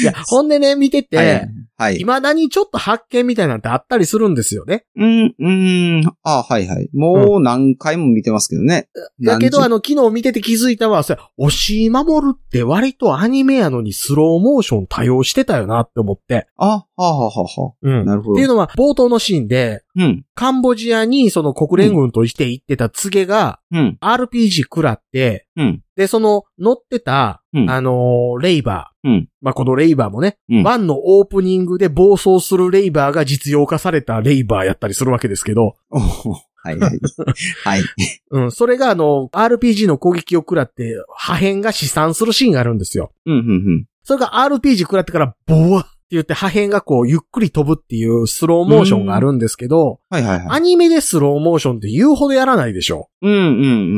[0.00, 1.48] いや、ほんでね、見てて、はい。
[1.78, 1.98] はい。
[1.98, 4.86] 未だにちょっと発見みたいなんてあったりするんですよね。
[4.96, 6.12] うん、うん。
[6.22, 6.88] あ、はいはい。
[6.94, 8.88] もう何回も見てますけどね。
[9.20, 16.46] だけど、あの、の、昨日見てて気づいたのは、それ、押し守るって割とアニメやのにスローモーション多用してたよなって思って。
[16.56, 17.74] あ、はあ、はあはあはあ。
[17.82, 18.06] うん。
[18.06, 20.24] なるほどっていうのは、冒頭のシーンで、うん。
[20.34, 23.98] カンボジアにその国連軍として行ってたツゲが、うん。
[24.00, 25.82] RPG 食らって、うん。
[25.96, 29.08] で、その乗ってた、うんあのーレイバー。
[29.08, 29.28] うん。
[29.40, 37.00] まあ、このレイバーもね、うんワンのオープニングで暴走するレイバーが実用化されたレイバーやったりするわけですけど、おーはいはい。
[37.64, 37.82] はい。
[38.30, 43.12] うん、それがあの、RPG の攻撃を食らって、破片が飛散するシーンがあるんですよ。
[43.24, 43.86] うん、うん、うん。
[44.02, 50.46] それが RPG 食らってから、ボワ言って破片がこう、ゆっくり飛ぶっていうスローモーションがあるんですけど、はいはいはい。
[50.50, 53.08] アニメでスローモーションって言うほどやらないでしょ。
[53.22, 53.42] うん、うん、う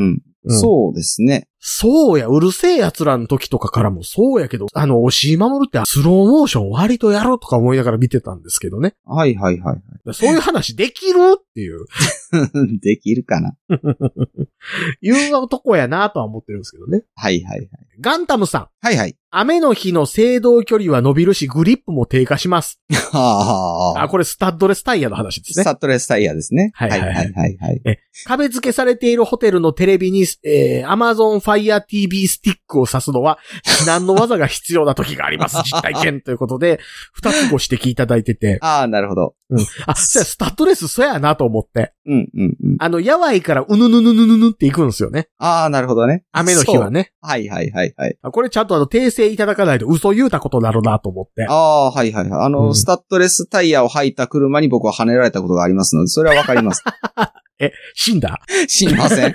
[0.04, 0.22] ん。
[0.44, 1.46] うんそうですね。
[1.60, 8.94] そうや、うるせえ奴らの時とかからもそうやけど、あの、押し守るってスローモーション割とやろうとか思いながら見てたんですけどね。
[9.04, 9.82] はいはいはい
[10.12, 12.78] そういう話できるっていう、はい。
[12.80, 13.54] できるかな？
[15.02, 17.02] いう男やなとは思ってるんですけどね。
[17.14, 17.68] はいはいはい。
[18.00, 18.68] ガンタムさん。
[18.80, 19.16] はいはい。
[19.30, 22.80] 雨の日の制動距離は伸びるし、グリップも低下します。
[23.12, 24.02] はあ。
[24.04, 25.62] あ、これスタッドレスタイヤの話ですね。
[25.62, 26.70] スタッドレスタイヤですね。
[26.74, 27.98] はいはいはいはいはいはい。
[28.24, 35.56] 壁付けされているホテルのテレビに、えー、Amazon Fire TV スティックを指すのは、至難の技が必要な時があります。
[35.64, 36.78] 実体験ということで、
[37.14, 38.58] 二つご指摘いただいてて。
[38.62, 39.34] ああ、なるほど。
[39.86, 41.94] あ、そやスタッドレスそやなと思って。
[42.04, 42.76] うんうんうん。
[42.78, 45.28] あの、やわいからうぬぬぬぬぬぬっていくんですよね。
[45.38, 46.24] ああ、なるほどね。
[46.32, 47.12] 雨の日はね。
[47.22, 48.18] はいはいはいはい。
[48.22, 51.46] あこれちゃんとあの、訂正いただかないと嘘言うたことになるなと思って。
[51.48, 52.44] ああ、はいはいはい。
[52.44, 56.84] あの、うんスタッドレスタイヤを履いた車に僕は跳ねられたことがありますので、それはわかります。
[57.60, 58.40] え、死んだ？
[58.68, 59.34] 死にません。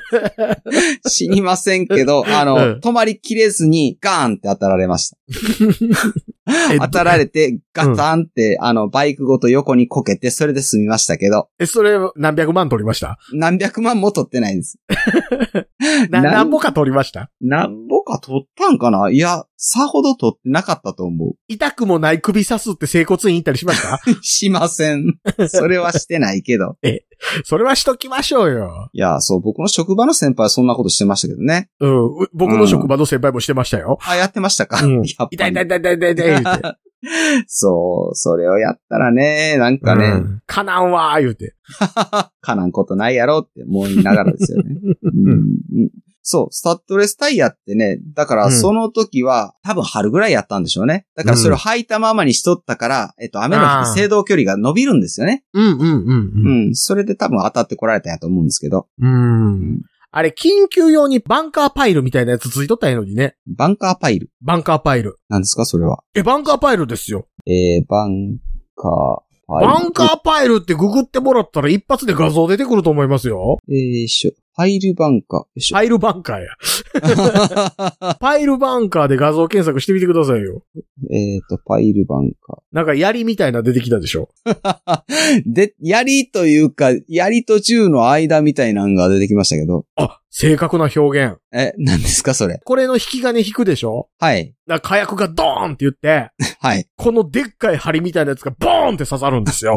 [1.08, 5.18] 死にませんけど、あの、うん止まりきれずにガーンって当たられました。
[6.74, 13.18] え当たられて、ガタンって、あの、バイクごと横にこけて、それで済みましたけど、え、それ何百万取りました？
[13.34, 14.78] 何百万も取ってないんです。
[16.10, 17.32] な、なん何ぼか取りました？
[17.42, 19.10] 何ぼか取ったんかな？
[19.10, 24.02] いや、さほど取ってなかったと思痛くもない首刺すって整骨院行ったりしました？
[24.12, 24.24] う。
[24.24, 25.16] しません。
[25.48, 26.78] それはしてないけど。
[27.44, 28.90] それはしときましょうよ。
[28.94, 31.70] いや、そう、僕の職場の先輩はそんなことしてましたけどね。
[31.80, 32.06] うん。
[32.24, 33.98] う僕の職場の先輩もしてましたよ。
[34.02, 36.78] あ、やってましたか、うんやっぱり痛い痛い痛い痛い痛い痛い言うて。
[37.48, 41.56] そう、それをやったらね、なんかね、うんかなんわー言うて。
[42.42, 44.76] かなんことないやろって思いながらですよね。
[45.04, 45.90] うんうん
[46.26, 51.06] そう、スタッドレスタイヤってね、だからうんその時は、多分春ぐらいやったんでしょうね。
[51.16, 55.44] だからそれを履いたままにしとったから、えっと、雨の日で制動距離が伸びるんですよね。
[55.54, 58.88] うんうんうんうん、それで多分当たってこられたんやと思うんですけど。
[59.00, 59.82] うん。
[60.16, 63.36] あれ、緊急用にバンカーパイルみたいなやつついとったんやのにね。
[63.48, 64.30] バンカーパイル。
[64.44, 65.18] バンカーパイル。
[65.28, 66.04] なんですかそれは。
[66.14, 67.28] え、バンカーパイルですよ。
[67.48, 68.38] えー、バン
[68.76, 69.74] カーパイル。
[69.74, 73.58] バンカーパイルってググってもらったら一発で画像出てくると思いますよ。
[73.68, 74.43] えー、しょ。
[74.56, 75.40] パイルバンカー。
[75.42, 75.76] よいしょ。
[75.76, 78.16] パイルバンカーや。
[78.20, 80.64] パイルバンカーで画像検索してみてくださいよ。
[81.12, 84.30] えっと、パイルバンカなんか槍みたいな出てきたでしょ？
[84.46, 85.02] ー。
[85.46, 89.86] で、槍というか、槍と銃の間みたいなのが出てきましたけど。
[89.96, 91.38] あ、正確な表現。
[91.54, 92.60] え、何ですかそれ？
[92.66, 94.10] これの引き金引くでしょ？
[94.20, 94.56] はい。
[94.68, 96.88] だから火薬がドーンって言って、 はい。
[96.96, 99.76] このでっかい針みたいなやつがボーンって刺さるんですよ。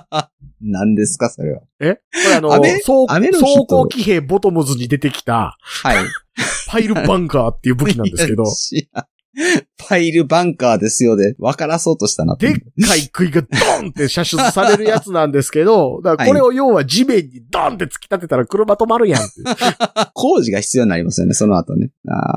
[0.62, 1.60] 何ですかそれは？
[1.80, 1.94] え？
[1.96, 6.04] これあの、雨走雨の日と走行騎兵ボトムズに出てきた、はい。
[6.68, 9.04] パイルバンカーっていう武器なんですけどいや、知らん
[9.88, 12.56] パイルバンカーですよで、分からそうとしたなとでっ
[12.86, 19.30] かい杭がドーンって射出されるやつなんですけど、 だからこれを要は地面にドーンって突き立てたら車止まるやんって。
[20.14, 21.90] 工事が必要になりますよね、その後ね。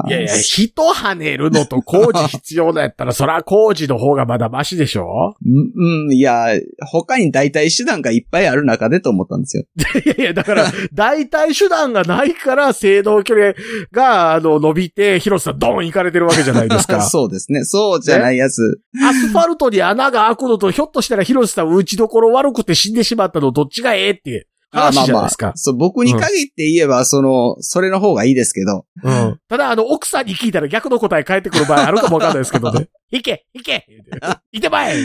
[0.07, 5.35] いやいや、人跳ねるのと工事必要なやったら、そら工事の方がまだマシでしょ？
[5.45, 6.47] うん、うん、いや、
[6.91, 9.63] 他に代替手段がいっぱいある中でと思ったんですよ。
[10.05, 13.53] いやいや、だから、代替手段がないから、制動距離
[13.91, 16.82] が、あの、伸びて、広瀬さんドーン行かれてるわけじゃないですか。
[17.01, 17.63] そうですね。
[17.63, 18.79] そうじゃないやつ。
[19.01, 25.53] アスファルトに穴が開くのと、ひょっとしたら広瀬さん打ちどころ悪くて死んでしまったのどっちがええって話じゃないですか。
[25.55, 28.85] そう、僕に限って言えば、その、それの方がいいですけど。
[29.03, 29.39] うん。
[29.47, 32.89] ただ、あの、奥さんに聞いたら逆の答え返ってくる場合あるかもわかんないですけどね。
[33.11, 34.95] 行け行け言うていてまえ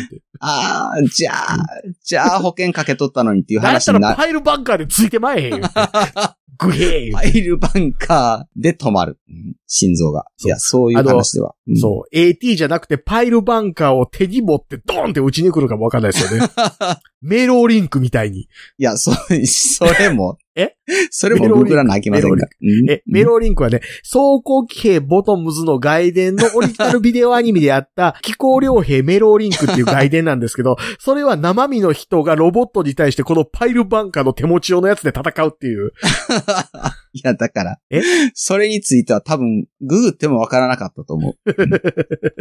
[0.41, 1.66] ああ、じゃあ、
[2.03, 4.16] じゃあ保険かけとったのにっていうなんやったら話になる。
[4.16, 5.61] パイルバンカーでついてまえへん
[6.59, 9.18] グヘー言うパイルバンカーで止まる。
[9.29, 10.24] うん心臓が。
[10.44, 11.54] いや、そういう話では。
[11.68, 12.08] うんそう。
[12.10, 16.48] AT じゃなくてパイルバンカーを手に持ってドーンって打ちに来るかもわかんないですよね。
[17.20, 18.42] メローリンクみたいに。
[18.42, 18.48] い
[18.78, 20.38] や、そ、それも。
[20.56, 20.74] え？
[21.10, 22.48] それも僕らの飽きませんが。
[22.62, 35.92] うんえ、メローリンクはね、走行騎兵ボトムズの外伝のオリジナルビデオアニメであった気候両兵メローリンクっていう外伝なんですけど、それは生身の人がロボットに対してこのパイルバンカーの手持ち用のやつで戦うっていう。
[37.12, 38.02] いや、だからえ、
[38.34, 41.34] それについては多分、ググってもわからなかったと思う。
[41.46, 41.70] うん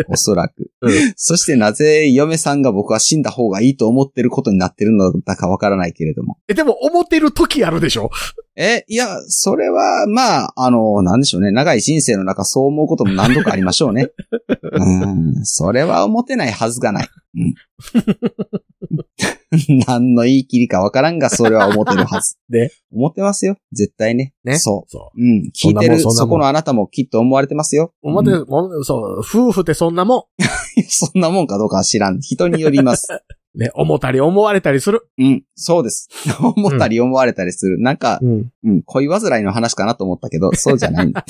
[0.09, 0.71] おそらく。
[0.81, 6.37] うんそしてなぜ嫁さんが僕は死んだ方がいいと思ってることになってるのだかわからないけれども。
[6.47, 8.09] え、でも思ってる時あるでしょ？
[8.55, 11.51] え、いや、それは、まあ、あの、なんでしょうね。
[11.51, 14.09] 長い人生の中そう思うことも何度かありましょうね。
[14.73, 15.05] う
[15.41, 17.09] ん、それは思ってないはずがない。
[17.35, 17.53] うん。
[19.87, 22.35] 何の言い切りかわからんが、それは思ってるはず。
[22.49, 22.71] で？
[22.91, 23.57] 思ってますよ。
[23.71, 24.33] 絶対ね。
[24.43, 24.57] ね？。
[24.57, 25.51] そうそううん。
[25.55, 27.93] 聞いてる、そこのあなたもきっと思われてますよ。
[28.03, 28.09] う。
[28.09, 30.27] 思ってうんる、もうそう、夫婦ってそんなも
[30.89, 32.19] そんなもんかどうかは知らん。
[32.19, 33.07] 人によります。
[33.55, 33.59] ん。
[33.59, 35.07] ね、思ったり思われたりする。
[35.17, 35.43] うん。
[35.55, 36.09] そうです。
[36.39, 37.81] 思ったり思われたりする。
[37.81, 38.51] なんか、うん。
[38.63, 41.25] うん、恋煩いの話かなと思ったけど、そうじゃないんだ。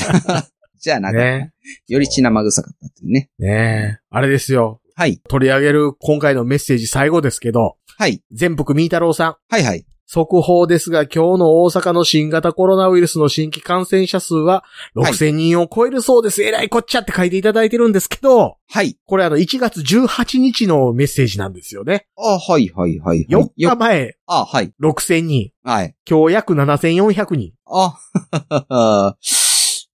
[0.79, 1.53] じゃあなんか、ね。
[1.87, 3.29] より血生臭かったっていうね。
[3.39, 4.81] ねあれですよ。
[4.95, 5.19] はい。
[5.29, 8.21] 取り上げる今回のメッセージ最後ですけど、はい。
[8.31, 9.35] 全福みーたろうさん。
[9.49, 9.83] はいはい。
[10.05, 14.63] 速報ですが、今日の大阪の新型コロナウイルスの新規感染者数は
[14.95, 16.43] 6000人を超えるそうです。
[16.43, 18.99] えらいこっちゃって書いていただいてるんですけど、はい。
[19.07, 22.05] これあの、1月18日のメッセージなんですよね。
[22.15, 23.25] あ、はい、はい、はい。
[23.27, 24.71] 4日よ前、あ、はい。
[24.79, 25.49] 6000人。
[25.63, 25.95] はい。
[26.07, 27.53] 今日約7400人。
[27.65, 27.97] あ、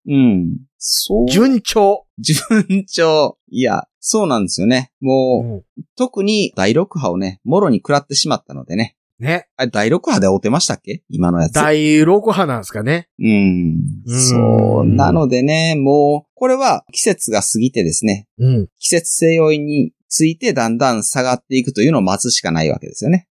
[0.05, 0.57] うん。
[0.85, 1.29] そう。
[1.29, 2.05] 順調。
[2.19, 3.37] 順調。
[3.49, 4.91] いや、そうなんですよね。
[4.99, 8.97] もう、特に第6波をね、もろに食らってしまったのでね。
[9.17, 9.47] ね。
[9.55, 11.01] あれ、第6波で会うてましたっけ？
[11.07, 11.53] 今のやつ。
[11.53, 13.07] 第6波なんですかね。
[13.17, 13.77] うん。
[14.05, 14.85] うんそう。
[14.85, 18.67] なのでね、もう、これは季節が過ぎてですね、うん。
[18.79, 23.27] 季節性要因についてだんだん下がっていくというのを待つしかないわけですよね。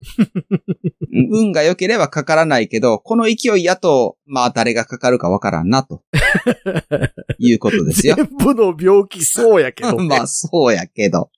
[1.13, 6.03] う ん運が良ければかからないけど、この勢いやと、まあ誰がかかるかわからんな、と
[7.41, 8.15] いうことですよ。
[8.15, 10.05] 全部の病気そうやけど、ね。
[10.07, 11.31] まあそうやけど。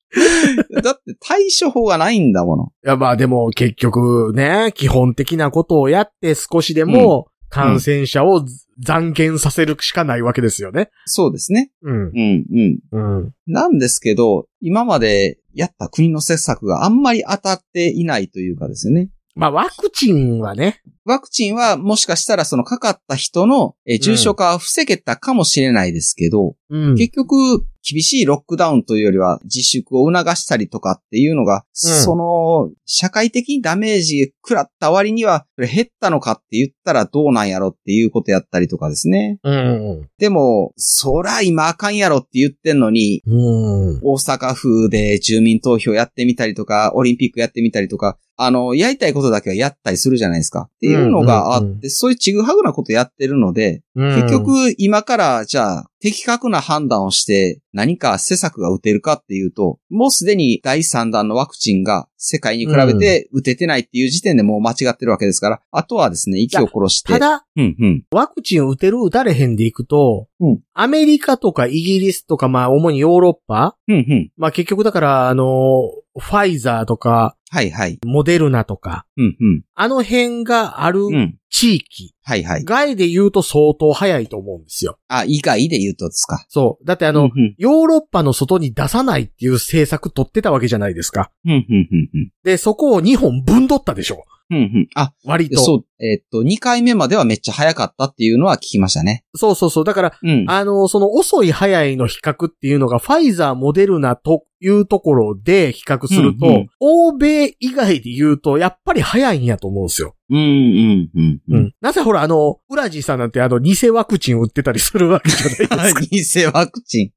[0.83, 2.73] だって対処法がないんだもの。
[2.85, 8.45] いや、まあでも結局ね、基本的なことをやって少しでも感染者を
[8.79, 10.91] 残減させるしかないわけですよね。
[11.05, 11.71] そうですね。
[11.83, 11.95] うん。
[11.95, 12.45] うん、
[12.93, 13.19] うん。
[13.19, 13.35] うん。
[13.47, 19.11] なんですけど、今までやった国の施策があんまり当たっていないというかですよね。
[19.35, 26.95] まあワクチンはね、ワクチンはもしかしたらそのかかった人のえー重症化は防げたかもしれないですけど、うん。
[26.95, 39.39] 結局厳しいロックダウンというよりは自粛を促したりとかっていうのが、その社会的にダメージ食らった割には減ったのかって言ったらどうなんやろっていうことやったりとかですね。
[39.43, 40.09] うん。
[40.19, 44.01] でも、そら今あかんやろって言ってんのに、うん。
[44.03, 50.69] 大阪府で住民投票やってみたりとか、オリンピックやってみたりとか、あの、やりたいことだけはやったりするじゃないですか。
[50.71, 67.13] っていうのがあって、うんうんそういうちぐはぐなことやってるので、結局今からじゃあ的確な判断をして何か施策が打てるかっていうと、もうすでに第3弾のワクチンが世界に比べて打ててないっていう時点でもう間違ってるわけですから、あとはですね、息を殺して。
[67.13, 68.05] ただ、うんうん。
[68.11, 74.31] ワクチン打てる打たれへんでいくと、うんアメリカとかイギリスとか、まあ主にヨーロッパうんうん。
[74.39, 77.99] まあ結局だから、あの、ファイザーとか、はいはい。
[78.07, 79.63] モデルナとか、うんうん。
[79.75, 81.40] あの辺があるうん。
[81.61, 82.65] 地域、はいはい。
[82.65, 84.99] 外で言うと相当早いと思うんですよ。
[85.09, 86.47] あ、以外で言うとですか。
[86.49, 86.85] そう。
[86.87, 91.31] だってあの、うんうんヨーロッパの外に出さないっていう政策取ってたわけじゃないですか。
[91.45, 92.31] うんうんうんうん。
[92.45, 94.25] で、そこを日本分取ったでしょ。
[94.49, 94.89] うんうん。
[94.95, 95.61] あ、割と。
[95.61, 99.25] そう、えーっと、2回目まではめっちゃ早かったっていうのは聞きましたね。
[99.35, 99.85] そうそうそう。
[99.85, 100.45] だから、うん。
[100.49, 110.15] あの、その遅い早いの比較っていうのが、ファイザー、モデルナというところで比較すると、うんうん欧米以外で言うと、やっぱり早いんやと思うんですよ。
[110.31, 111.59] うんうんうんう。
[111.59, 111.75] ん。
[111.81, 116.47] なぜほら、あの、ウラジーさんなんてあの、偽ワクチン打ってたりするわけじゃないですか。
[116.51, 117.11] 偽ワクチン。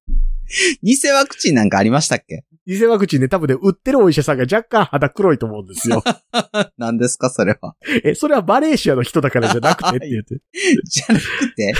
[0.82, 2.44] 偽ワクチンなんかありましたっけ？
[2.66, 6.02] 偽ワクチンで多分ね、売ってるお医者さんが若干肌黒いと思うんですよ。
[6.78, 7.76] 何ですかそれは。
[8.04, 10.42] え、それはバレーシアの人だからじゃなくてって言って。
[10.86, 11.74] じゃなくて？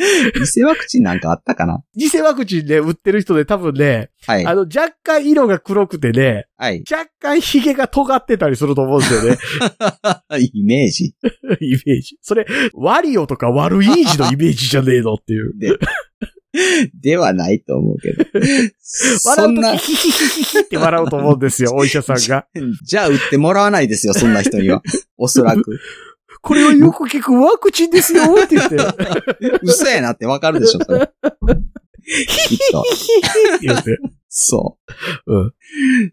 [0.56, 1.82] 偽ワクチンなんかあったかな？
[1.94, 4.46] 偽ワクチンで売ってる人で多分ね、はい。
[4.46, 6.84] あの、若干色が黒くてね、はい。
[6.90, 9.38] 若干髭が尖ってたりすると思うんですよね。
[10.52, 11.14] イメージ。
[11.60, 12.16] イメージ。
[12.22, 15.52] それ、ワリオとかワルイージのイメージじゃねえのっていう。
[15.58, 15.78] で、
[17.00, 18.24] ではないと思うけど。
[18.80, 22.46] そ笑うんとなき、、ヒヒヒヒヒって笑うと思うんですよ、お医者さんが。
[22.84, 24.82] じゃあ打ってもらわないですよ、そんな人には。
[25.16, 25.78] おそらく。
[26.42, 28.76] これはよく聞くワクチンですよ って言って、
[29.62, 31.10] 嘘やなってわかるでしょ、それ。
[32.28, 32.80] きっと。
[32.80, 32.84] っ
[33.60, 33.98] て言って。
[34.28, 34.79] そう。
[35.26, 35.52] うん。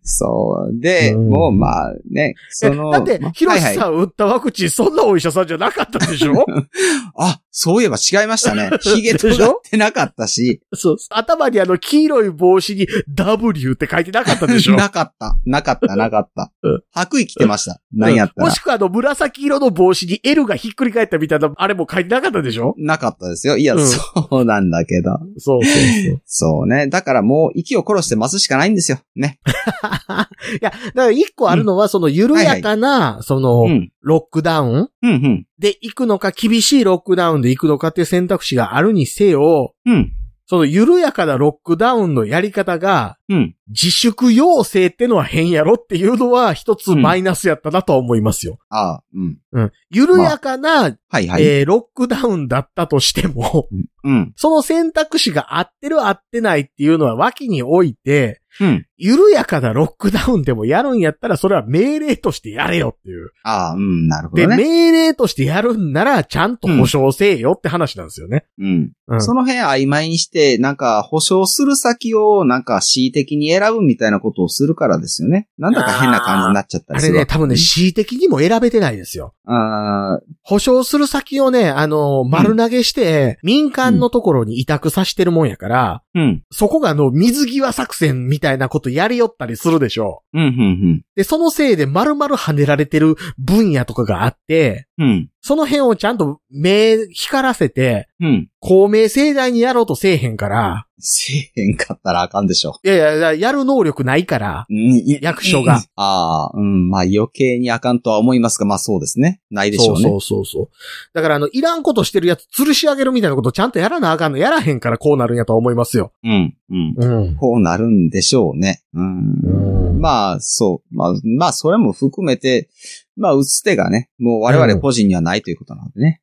[0.03, 0.79] そう。
[0.79, 2.91] で、うんもうまあね、その。
[2.91, 6.45] だってま、ヒロシさん打ったワクチン、そんなお医者さんじゃなかったでしょ？
[7.17, 8.69] あ、そういえば違いましたね。
[8.81, 10.97] 髭とがってなかったし、そう。
[11.09, 14.75] 頭にあの黄色い帽子に W って書いてなかったでしょ？
[14.77, 15.37] なかった。
[15.45, 16.81] なかった、なかったうん。
[16.91, 17.81] 白衣着てました。
[17.93, 18.59] なんやったらもし。
[18.59, 22.75] くはあの紫色の帽子に L がひっくり返ったみたいな、あれも書いてなかったでしょ？
[22.77, 23.57] なかったですよ。
[23.57, 25.11] いや、うんそうなんだけど。
[25.37, 25.73] そうそう
[26.05, 26.21] そう。
[26.25, 26.87] そうね。
[26.87, 28.99] だからもう息を殺して待つしかないんですよ。
[29.15, 29.39] ね。
[30.61, 33.91] いや、だから一個あるのは、その緩やかな、その、うん。
[34.01, 35.45] ロックダウンうん、うん。
[35.59, 40.13] で行くのか、厳しいロックダウンで行くのかっていう選択肢があるにせよ、うん。
[40.49, 43.55] その緩やかなロックダウンのやり方が、うん。
[43.67, 48.57] 自粛要請ってのは変やろっていうのは一つマイナスやったなとは思いますよ。
[48.69, 49.39] ああ、うん。
[49.51, 49.71] うん。
[49.89, 51.43] 緩やかな、はいはい。
[51.43, 53.67] えーロックダウンだったとしても、
[54.05, 54.31] うん。
[54.37, 58.85] その選択肢が合ってる合ってないっていうのは脇に置いて、うん。
[58.97, 63.31] 緩やかなロックダウンでもやるんやったら、それは命令としてやれよっていう。
[63.43, 64.57] ああ、うん、なるほで、どね。
[64.57, 68.45] 命令としてやるんなら、ちゃんと保証せえよって話なんですよね。
[68.57, 68.67] うん。
[68.67, 75.47] うんその辺曖昧にして、なんか保証する先をなんか恣意的に選ぶみたいなことをするからですよね。
[75.57, 79.33] なんだか変な感じになっちゃったりするわあれね、多分ね、恣意的にも選べてないですよ。
[79.45, 86.43] あー保証する先をね、あの、丸投げして、民間のところに委託させてるもんやから、うん。
[86.51, 95.29] そこがあの、水際作戦みたいなことやりよったりするでしょうん、うん、で、そのせいで丸々跳ねられてる分野とかがあって、うん。
[95.47, 95.55] うん。
[95.55, 98.49] その辺をちゃんと目光らせて、うん。
[98.59, 102.79] 公明正大にやろうとせえへんから、せえへんかったらあかんでしょ。
[102.83, 105.83] いやいや、やる能力ないから、に役所が。
[105.95, 106.89] ああ、うん。
[106.89, 109.41] まあ余計にあかんとは思いますが、まあそうですね。
[109.51, 110.01] ないでしょうね。
[110.03, 110.69] そうそうそうそう。
[111.13, 116.11] だからあの、いらんことしてるやつ吊るし上げるみたいなことちゃんとやらなあかんのやらへんからこうなるんやと思いますよ。
[116.23, 116.55] うん。
[116.69, 116.95] うん。
[116.97, 117.35] うん。
[117.35, 118.81] こうなるんでしょうね。
[118.93, 119.17] うん。
[119.43, 120.95] うんまあ、そう。
[120.95, 122.69] まあ、まあ、それも含めて、
[123.15, 126.21] まあ、打つ手がね、もう我々個人にはないということなのでね。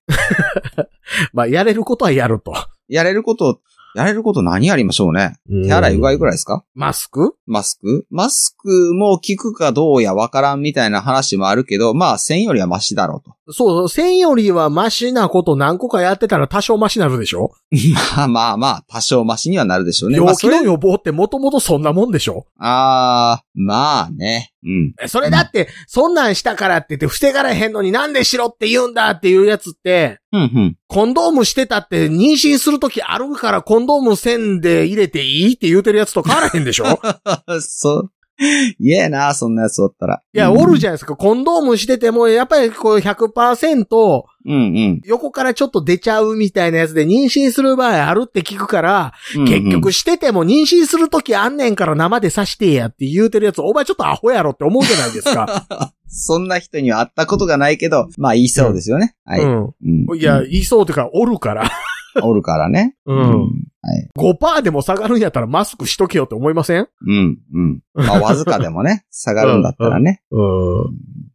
[1.32, 2.52] まあ、やれることはやると。
[2.88, 3.60] やれること、
[3.94, 5.36] やれること何やりましょうね。
[5.48, 6.64] 手洗い、うがいぐらいですか？
[6.74, 7.36] マスク？
[7.46, 8.06] マスク？
[8.10, 13.36] マスクも効くかどうやわからんみたいな話もあるけど、まあ、線よりはマシだろうと。
[13.50, 17.52] そう、線よりはマシなこと何個かやってたら多少マシなるでしょ、
[18.16, 20.18] まあまあまあ、多少マシにはなるでしょうね。
[20.18, 22.46] まあ、病気の予防ってもともとそんなもんでしょ？
[22.58, 24.52] ああ、まあね。
[24.64, 24.94] うん。
[25.02, 30.76] えそれだって、そんなんしたからって言って防がれへんのになんでしろって言うんだっていうやつって、うん、うん。
[30.88, 36.98] コンドームしてたって妊娠するときあるからコンドーム線で入れていいって言うてるやつと変わらへんでしょ？
[37.60, 38.10] そう。
[38.80, 40.20] 嫌やな、そんなやつおったら。
[40.32, 41.16] いや、おるじゃないですか。
[41.16, 45.00] コンドームしてても、やっぱりこう100%うんうん。
[45.04, 55.64] 横からちょっと出ちゃうみたいなやつで妊娠する場合あるって聞くから、うんうん結局してても妊娠するときあんねんから生で刺してやって言うてるやつ、お前ちょっとアホやろって思うじゃないですか。
[56.08, 59.14] そんな人には会ったことがないけど、まあ言いそうですよね。
[59.24, 59.40] はい。
[59.40, 60.16] ううんん。
[60.16, 61.70] いや、言いそうというか、おるから。
[62.22, 62.96] おるからね。
[63.06, 63.50] うん
[63.82, 64.10] はい。
[64.16, 66.88] 5%でも下がるんやったらマスクしとけよって思いません？
[67.06, 67.38] うん。
[67.52, 67.80] うん。
[67.94, 70.22] まあわずかでもね、 下がるんだったらね。
[70.30, 70.40] うん。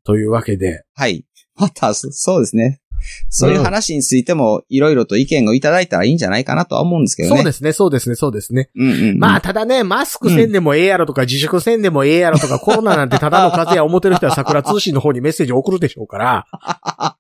[0.04, 0.84] というわけで。
[0.96, 1.26] はい。
[1.56, 2.82] また、そそうですね。
[3.30, 7.36] そういう話についても、いろいろと意見をいただいたらいいんじゃないかなとは思うんですけどね。
[7.38, 8.70] そうですね、そうですね、そうですね。
[8.76, 9.20] うんうんうん。
[9.20, 16.46] まあ、ただね、マスクせんでもええやろとか、自粛せんでもええやろとか、コロナなんてただの風邪や思ってる人は桜通信の方にメッセージ送るでしょうから。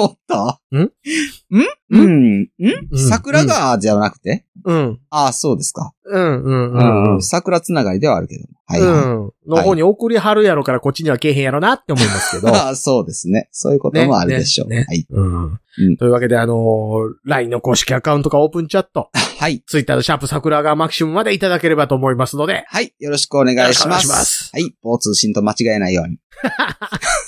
[0.00, 0.78] おっとん？
[0.80, 0.90] ん？
[1.90, 2.40] うん。
[2.42, 2.48] ん？
[2.60, 4.44] うん桜川じゃなくて？
[4.64, 4.98] うん。
[5.10, 5.92] ああ、そうですか。
[6.04, 6.76] うん、うん、う
[7.12, 7.16] うん。
[7.18, 7.22] ん。
[7.22, 8.44] 桜つながりではあるけど。
[8.66, 8.90] はいはい。
[8.90, 8.96] う
[9.26, 9.32] ん。
[9.46, 12.54] の方に送りはるやろから、こっちにはけえへんやろなって思いますけど。
[12.54, 13.48] ああ そうですね。
[13.52, 14.68] そういうこともあるでしょう。
[14.68, 15.06] ねねはい。
[15.10, 19.62] うんうんというわけで、あのー LINE の公式アカウントかオープンチャット、 はい。
[19.66, 22.92] Twitter のシャープ桜川マキシムまでいただければと思いますので、はい。
[22.98, 24.04] よろしくお願いしよろしくお願ます。
[24.04, 24.74] いしますはい。
[24.84, 26.18] 交通信と間違えないように。